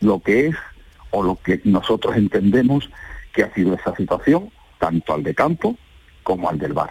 [0.00, 0.56] lo que es
[1.10, 2.90] o lo que nosotros entendemos
[3.32, 5.76] que ha sido esa situación, tanto al de campo
[6.24, 6.90] como al del bar.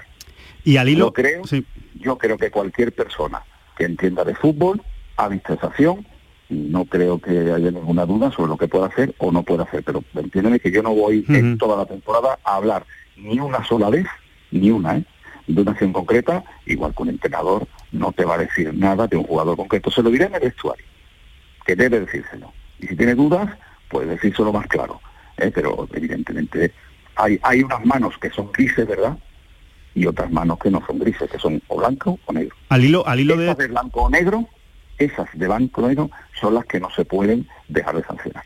[0.64, 1.41] Y al hilo, yo creo,
[1.95, 3.43] yo creo que cualquier persona
[3.78, 4.82] que entienda de fútbol
[5.18, 6.05] ha visto esa acción
[6.52, 9.84] no creo que haya ninguna duda sobre lo que pueda hacer o no puede hacer,
[9.84, 12.86] pero entiéndeme que yo no voy en toda la temporada a hablar
[13.16, 14.06] ni una sola vez,
[14.52, 15.06] ni una, ¿eh?
[15.47, 19.16] de una acción concreta, igual que un entrenador no te va a decir nada de
[19.18, 20.86] un jugador concreto, se lo diré en el vestuario,
[21.66, 22.52] que debe decírselo.
[22.80, 23.49] Y si tiene dudas,
[23.89, 24.99] puede decírselo más claro,
[25.38, 25.52] ¿eh?
[25.56, 26.74] pero evidentemente
[27.16, 29.18] hay, hay unas manos que son grises, ¿verdad?
[29.95, 32.56] Y otras manos que no son grises, que son o blanco o negro.
[32.70, 33.54] Al hilo, al hilo de...
[33.68, 34.47] blanco o negro,
[35.06, 38.43] esas de blanco o negro son las que no se pueden dejar de sancionar.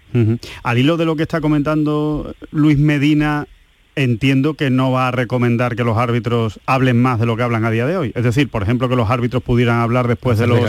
[0.63, 3.47] Al hilo de lo que está comentando Luis Medina,
[3.95, 7.65] entiendo que no va a recomendar que los árbitros hablen más de lo que hablan
[7.65, 8.11] a día de hoy.
[8.15, 10.59] Es decir, por ejemplo, que los árbitros pudieran hablar después de los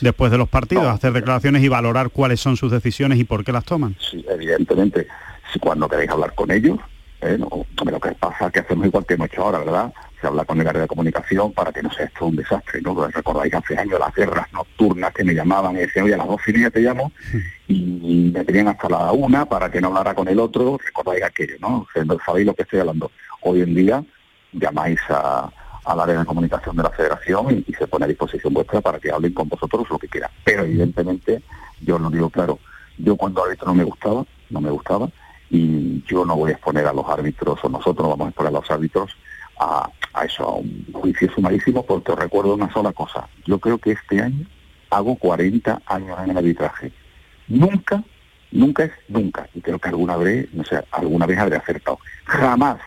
[0.00, 3.52] después de los partidos, hacer declaraciones y valorar cuáles son sus decisiones y por qué
[3.52, 3.96] las toman.
[3.98, 5.06] Sí, evidentemente.
[5.52, 6.78] Si cuando queréis hablar con ellos,
[7.20, 7.36] ¿eh?
[7.38, 7.48] no,
[7.90, 9.92] lo que pasa que hacemos igual que hemos hecho ahora, ¿verdad?
[10.20, 13.06] Se habla con el área de comunicación para que no sea esto un desastre, ¿no?
[13.08, 16.40] Recordáis hace años las guerras nocturnas que me llamaban y decían, oye, a las dos
[16.46, 17.12] y media te llamo,
[17.68, 21.54] y me tenían hasta la una para que no hablara con el otro, recordáis aquello,
[21.60, 21.86] ¿no?
[22.26, 23.10] sabéis lo que estoy hablando.
[23.42, 24.04] Hoy en día
[24.52, 25.50] llamáis a,
[25.88, 29.10] al área de comunicación de la federación y, se pone a disposición vuestra para que
[29.10, 30.30] hablen con vosotros lo que quieran.
[30.44, 31.42] Pero evidentemente,
[31.80, 32.58] yo lo digo claro,
[32.98, 35.08] yo cuando árbitro no me gustaba, no me gustaba,
[35.50, 38.52] y yo no voy a exponer a los árbitros, o nosotros no vamos a exponer
[38.54, 39.16] a los árbitros
[39.58, 39.90] a,
[40.24, 43.28] eso, a un juicio sumarísimo, porque os recuerdo una sola cosa.
[43.46, 44.46] Yo creo que este año
[44.90, 46.92] hago 40 años en el arbitraje.
[47.48, 48.02] Nunca,
[48.50, 51.98] nunca es nunca, y creo que alguna vez, no sé, alguna vez habré acertado.
[52.24, 52.78] Jamás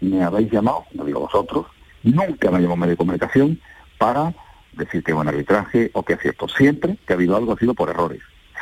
[0.00, 1.66] me habéis llamado, no digo vosotros,
[2.02, 3.60] nunca me llamado medio de comunicación
[3.98, 4.34] para
[4.72, 6.48] decir que en arbitraje o que es cierto.
[6.48, 8.20] Siempre que ha habido algo ha sido por errores.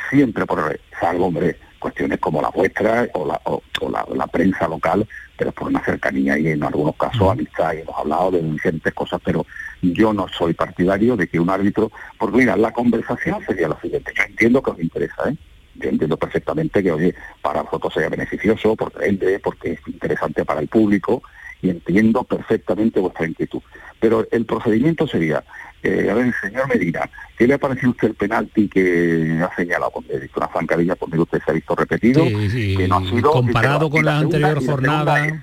[0.09, 0.81] Siempre por errores.
[0.99, 5.07] Salvo, hombre, cuestiones como la vuestra o la, o, la, prensa local,
[5.37, 9.19] pero por una cercanía y en algunos casos amistad y hemos hablado de diferentes cosas,
[9.23, 9.45] pero
[9.81, 14.11] yo no soy partidario de que un árbitro, porque mira, la conversación sería la siguiente,
[14.15, 15.37] yo entiendo que os interesa, ¿eh?
[15.75, 20.59] yo entiendo perfectamente que, oye, para vosotros sea beneficioso, porque vende, porque es interesante para
[20.59, 21.23] el público,
[21.61, 23.61] y entiendo perfectamente vuestra inquietud.
[23.99, 25.43] Pero el procedimiento sería,
[25.81, 30.03] eh, a ver, señor Medina, ¿qué le ha parecido usted el penalti que ha señalado?
[30.21, 33.31] Visto una zancadilla conmigo, usted se ha visto repetido, que no ha sido...
[33.31, 35.41] Comparado con la, anterior jornada...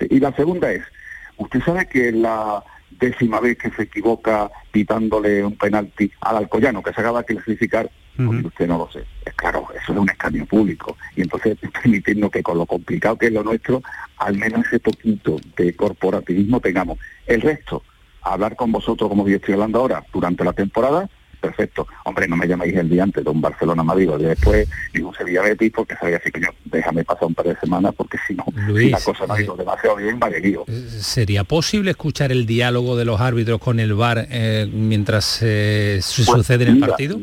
[0.00, 0.82] y la segunda es,
[1.36, 2.64] usted sabe que la
[2.98, 7.90] décima vez que se equivoca pitándole un penalti al Alcoyano, que se acaba de clasificar,
[8.18, 9.04] usted no lo sé.
[9.24, 10.96] Es claro, eso es un escaño público.
[11.16, 13.82] Y entonces permitiendo que con lo complicado que es lo nuestro,
[14.18, 16.98] al menos ese poquito de corporativismo tengamos.
[17.26, 17.82] El resto,
[18.22, 21.08] hablar con vosotros como yo estoy hablando ahora durante la temporada,
[21.42, 21.86] perfecto.
[22.04, 25.72] Hombre, no me llaméis el día antes de un Barcelona-Madrid o después y un Sevilla-Betis
[25.74, 29.00] porque sabía así que yo déjame pasar un par de semanas porque si no, la
[29.00, 30.64] cosa no ha ido demasiado bien, vale lío.
[30.68, 35.94] Eh, ¿Sería posible escuchar el diálogo de los árbitros con el VAR eh, mientras eh,
[35.96, 37.18] pues sucede en el partido?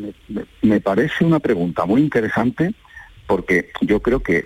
[0.61, 2.73] Me, parece una pregunta muy interesante
[3.25, 4.45] porque yo creo que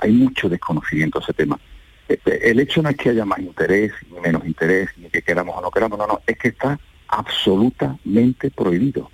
[0.00, 1.58] hay mucho desconocimiento de ese tema.
[2.08, 5.60] El hecho no es que haya más interés, ni menos interés, ni que queramos o
[5.60, 6.78] no queramos, no, no, es que está
[7.08, 9.10] absolutamente prohibido.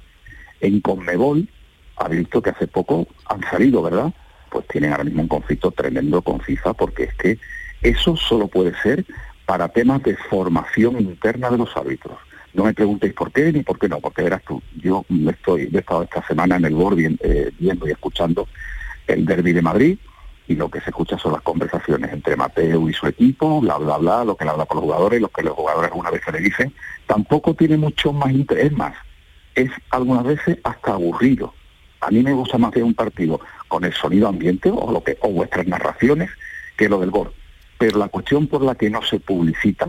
[0.60, 1.48] En Conmebol,
[1.96, 4.12] ha visto que hace poco han salido, ¿verdad?
[4.50, 7.38] Pues tienen ahora mismo un conflicto tremendo con FIFA porque es que
[7.82, 9.04] eso solo puede ser
[9.46, 12.18] para temas de formación interna de los árbitros.
[12.54, 15.78] No me preguntéis por qué ni por qué no, porque verás tú, yo estoy, he
[15.78, 18.48] estado esta semana en el board eh, viendo y escuchando
[19.06, 19.98] el derby de Madrid,
[20.46, 23.96] y lo que se escucha son las conversaciones entre Mateo y su equipo, bla, bla,
[23.96, 26.40] bla, lo que le habla con los jugadores, lo que los jugadores alguna vez le
[26.40, 26.74] dicen,
[27.06, 28.94] tampoco tiene mucho más interés, más,
[29.54, 31.54] es algunas veces hasta aburrido.
[32.00, 35.16] A mí me gusta más que un partido con el sonido ambiente o, lo que,
[35.20, 36.30] o vuestras narraciones
[36.76, 37.32] que lo del gol.
[37.78, 39.88] Pero la cuestión por la que no se publicita,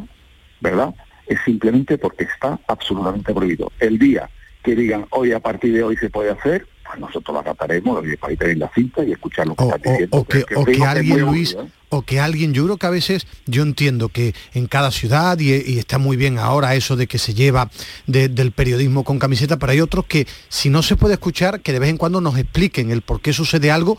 [0.62, 0.96] ¿verdad?
[1.28, 3.72] Es simplemente porque está absolutamente prohibido.
[3.80, 4.30] El día
[4.64, 8.36] que digan, hoy a partir de hoy se puede hacer, pues nosotros la trataremos para
[8.36, 10.18] tener la cinta y escuchar lo que está diciendo.
[10.18, 11.68] O, que, alguien, Luis, ¿eh?
[11.90, 15.80] o que alguien, yo creo que a veces, yo entiendo que en cada ciudad, y,
[15.80, 17.70] está muy bien ahora eso de que se lleva
[18.06, 21.80] del periodismo con camiseta, pero hay otros que si no se puede escuchar, que de
[21.80, 23.98] vez en cuando nos expliquen el por qué sucede algo,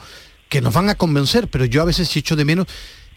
[0.49, 2.67] que nos van a convencer, pero yo a veces echo de menos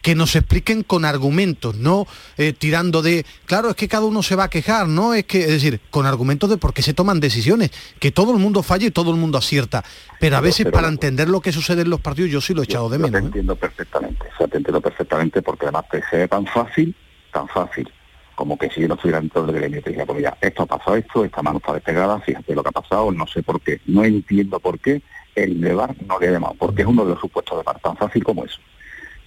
[0.02, 4.36] que nos expliquen con argumentos, no eh, tirando de, claro, es que cada uno se
[4.36, 7.20] va a quejar, no es que, es decir, con argumentos de por qué se toman
[7.20, 9.84] decisiones, que todo el mundo falle y todo el mundo acierta,
[10.20, 12.66] pero a veces para entender lo que sucede en los partidos yo sí lo he
[12.66, 13.12] echado de menos.
[13.12, 13.28] Yo te ¿eh?
[13.28, 16.96] entiendo perfectamente, o sea, te entiendo perfectamente porque además te sea tan fácil,
[17.32, 17.90] tan fácil,
[18.36, 20.66] como que si yo no estuviera dentro del gremio, te diría, pues ya, esto ha
[20.66, 23.82] pasado esto, esta mano está despegada, fíjate lo que ha pasado, no sé por qué,
[23.86, 25.02] no entiendo por qué
[25.36, 27.80] el de VAR no le ha llamado, porque es uno de los supuestos de VAR,
[27.80, 28.60] tan fácil como eso.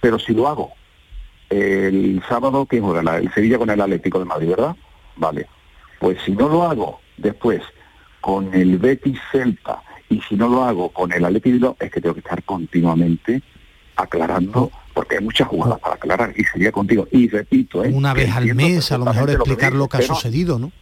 [0.03, 0.73] Pero si lo hago
[1.49, 3.17] el sábado, ¿quién juega?
[3.17, 4.75] El Sevilla con el Atlético de Madrid, ¿verdad?
[5.15, 5.47] Vale.
[5.97, 7.61] Pues si no lo hago después
[8.19, 12.15] con el Betis Celta y si no lo hago con el Atlético, es que tengo
[12.15, 13.41] que estar continuamente
[13.95, 17.07] aclarando, porque hay muchas jugadas para aclarar y sería contigo.
[17.09, 17.89] Y repito, ¿eh?
[17.93, 20.73] Una vez al mes, a lo mejor explicar lo que, ha sucedido, ¿no?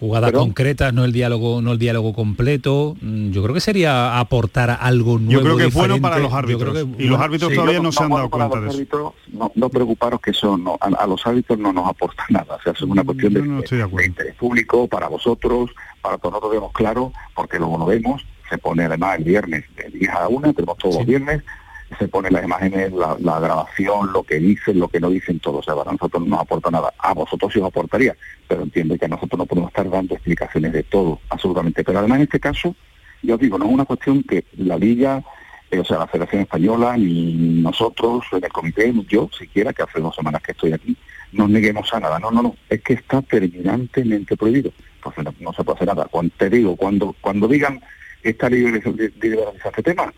[0.00, 2.96] Jugadas concretas, no el diálogo, no el diálogo completo.
[3.02, 5.30] Mm, yo creo que sería aportar algo nuevo.
[5.30, 6.86] Yo creo que es bueno para los árbitros.
[6.98, 9.14] y los árbitros todavía no, se han dado cuenta de eso.
[9.54, 12.56] no, preocuparos que eso no, a, los árbitros no nos aporta nada.
[12.56, 15.70] O sea, es una cuestión de, de, interés público para vosotros,
[16.00, 18.24] para todos nosotros vemos claro, porque luego lo vemos.
[18.48, 21.42] Se pone además el viernes de 10 a 1, tenemos todos los viernes
[21.98, 25.60] se pone las imágenes, la, grabación, lo que dicen, lo que no dicen todos.
[25.60, 26.92] O sea, para nosotros no nos aporta nada.
[26.98, 28.16] A vosotros sí os aportaría,
[28.46, 31.84] pero entiendo que nosotros no podemos estar dando explicaciones de todo, absolutamente.
[31.84, 32.74] Pero además en este caso,
[33.22, 35.22] yo os digo, no es una cuestión que la Liga,
[35.70, 40.00] eh, o sea, la Federación Española, ni nosotros en el comité, yo siquiera, que hace
[40.00, 40.96] dos semanas que estoy aquí,
[41.32, 42.18] nos neguemos a nada.
[42.18, 44.72] No, no, no, es que está terminantemente prohibido.
[44.96, 46.06] Entonces no, se puede hacer nada.
[46.10, 47.80] Cuando, te digo, cuando, cuando digan
[48.22, 50.12] esta libre de liberalizar este tema,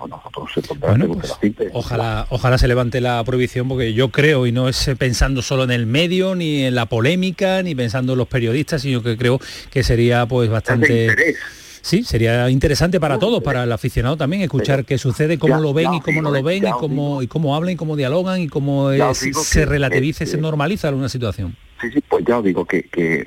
[0.00, 4.66] pues nosotros se pues, ojalá, ojalá se levante la prohibición porque yo creo, y no
[4.68, 8.80] es pensando solo en el medio, ni en la polémica, ni pensando en los periodistas,
[8.80, 9.38] sino que creo
[9.70, 11.36] que sería pues bastante...
[11.82, 15.94] Sí, sería interesante para todos, para el aficionado también, escuchar qué sucede, cómo lo ven
[15.94, 18.90] y cómo no lo ven, y cómo, y cómo hablan, y cómo dialogan, y cómo
[18.92, 21.56] se relativiza, se normaliza alguna situación.
[21.80, 23.26] Sí, sí, pues ya os digo que, que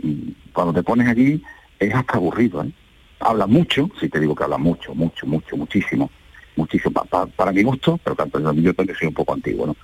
[0.53, 1.41] cuando te pones allí
[1.79, 2.71] es hasta aburrido, ¿eh?
[3.19, 6.11] Habla mucho, sí te digo que habla mucho, mucho, mucho, muchísimo,
[6.55, 7.03] muchísimo,
[7.35, 9.75] para mi gusto, pero tanto yo también soy un poco antiguo, ¿no?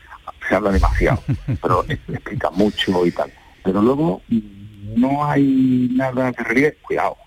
[0.48, 1.22] Se habla demasiado,
[1.62, 3.32] pero explica mucho y tal.
[3.64, 4.40] Pero luego mm,
[4.96, 7.18] no hay nada que reír, cuidado,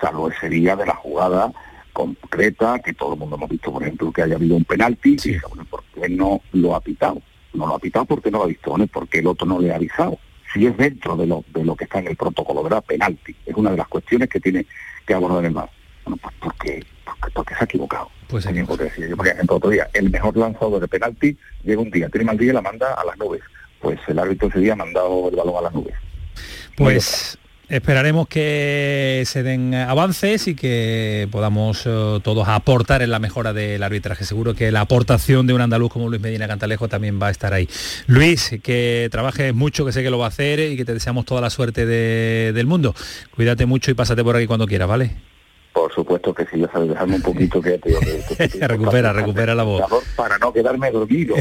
[0.00, 1.52] salvo ese día de la jugada
[1.92, 5.38] concreta, que todo el mundo hemos visto, por ejemplo, que haya habido un penalti, y
[5.48, 7.20] bueno, ¿por qué no lo ha pitado?
[7.52, 9.72] No lo ha pitado porque no lo ha visto, bueno, porque el otro no le
[9.72, 10.18] ha avisado.
[10.52, 12.84] Si es dentro de lo, de lo que está en el protocolo, ¿verdad?
[12.84, 13.34] Penalti.
[13.46, 14.66] Es una de las cuestiones que tiene
[15.06, 15.70] que abordar el mar.
[16.04, 16.84] Bueno, pues porque,
[17.34, 18.10] porque se ha equivocado.
[18.28, 22.08] Pues También yo por ejemplo otro día, el mejor lanzador de penalti llega un día,
[22.08, 23.42] tiene mal día y la manda a las nubes.
[23.80, 25.94] Pues el árbitro ese día ha mandado el balón a las nubes.
[26.76, 27.38] Pues
[27.68, 33.82] esperaremos que se den avances y que podamos eh, todos aportar en la mejora del
[33.82, 34.24] arbitraje.
[34.24, 37.52] Seguro que la aportación de un andaluz como Luis Medina Cantalejo también va a estar
[37.52, 37.68] ahí.
[38.06, 41.24] Luis, que trabajes mucho, que sé que lo va a hacer y que te deseamos
[41.24, 42.94] toda la suerte del mundo.
[43.34, 45.31] Cuídate mucho y pásate por aquí cuando quieras, ¿vale?
[45.72, 47.78] Por supuesto que sí, ya sabes, dejarme un poquito que,
[48.60, 49.82] recupera, recupera la voz.
[50.16, 51.34] Para no quedarme dormido.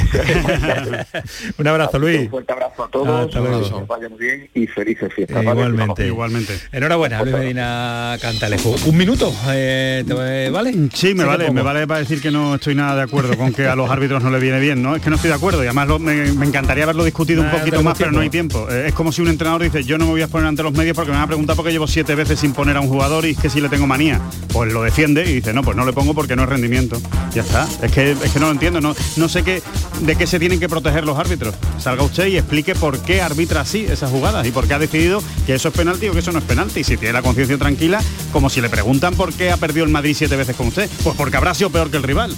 [1.58, 2.22] un abrazo, Luis.
[2.22, 3.40] Un fuerte abrazo a todos, que
[3.88, 5.44] vaya muy bien y felices fiestas.
[5.44, 6.60] igualmente, igualmente.
[6.72, 8.76] Enhorabuena, Luis Medina Cantalejo.
[8.86, 10.74] Un minuto, eh, ¿te vale?
[10.94, 13.68] Sí, me vale, me vale para decir que no estoy nada de acuerdo con que
[13.68, 14.96] a los árbitros no le viene bien, ¿no?
[14.96, 17.98] Es que no estoy de acuerdo y además me, encantaría haberlo discutido un poquito más,
[17.98, 18.68] pero no hay tiempo.
[18.70, 20.74] Eh, es como si un entrenador dice, yo no me voy a poner ante los
[20.74, 23.26] medios porque me van a preguntar porque llevo siete veces sin poner a un jugador
[23.26, 24.21] y es que si le tengo manía
[24.52, 27.00] pues lo defiende y dice, no, pues no le pongo porque no es rendimiento.
[27.34, 27.68] Ya está.
[27.82, 29.62] Es que, es que no lo entiendo, no, no sé qué,
[30.02, 31.56] de qué se tienen que proteger los árbitros.
[31.80, 35.24] Salga usted y explique por qué arbitra así esas jugadas y por qué ha decidido
[35.46, 36.82] que eso es penalti o que eso no es penalti.
[36.82, 38.02] Y si tiene la conciencia tranquila,
[38.32, 41.16] como si le preguntan por qué ha perdido el Madrid siete veces con usted, pues
[41.16, 42.36] porque habrá sido peor que el rival.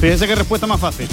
[0.00, 1.08] Fíjese qué respuesta más fácil.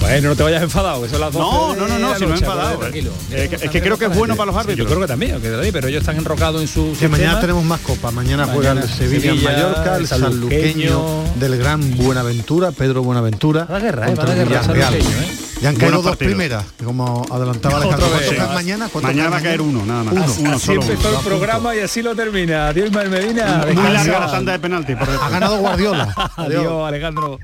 [0.00, 2.38] Bueno, no te vayas enfadado, eso es las No, no, no, no, si no he
[2.38, 2.78] enfadado.
[2.78, 3.12] tranquilo.
[3.30, 4.78] es que creo que es bueno para los árbitros.
[4.78, 8.12] yo creo que también, pero ellos están enrocados en su Que mañana tenemos más copas.
[8.12, 13.66] Mañana, juega el Sevilla, en Mallorca, el sanluqueño del gran Buenaventura, Pedro Buenaventura.
[13.68, 14.62] La guerra, eh, la guerra.
[15.60, 18.08] Ya han caído dos primeras, como adelantaba Alejandro.
[18.54, 20.38] Mañana, mañana va a caer uno, nada más.
[20.38, 22.68] Uno, así empezó el programa y así lo termina.
[22.68, 23.66] Adiós, Medina.
[23.66, 24.92] Muy larga la tanda de penalti.
[24.92, 26.14] Ha ganado Guardiola.
[26.36, 27.38] Adiós, Alejandro.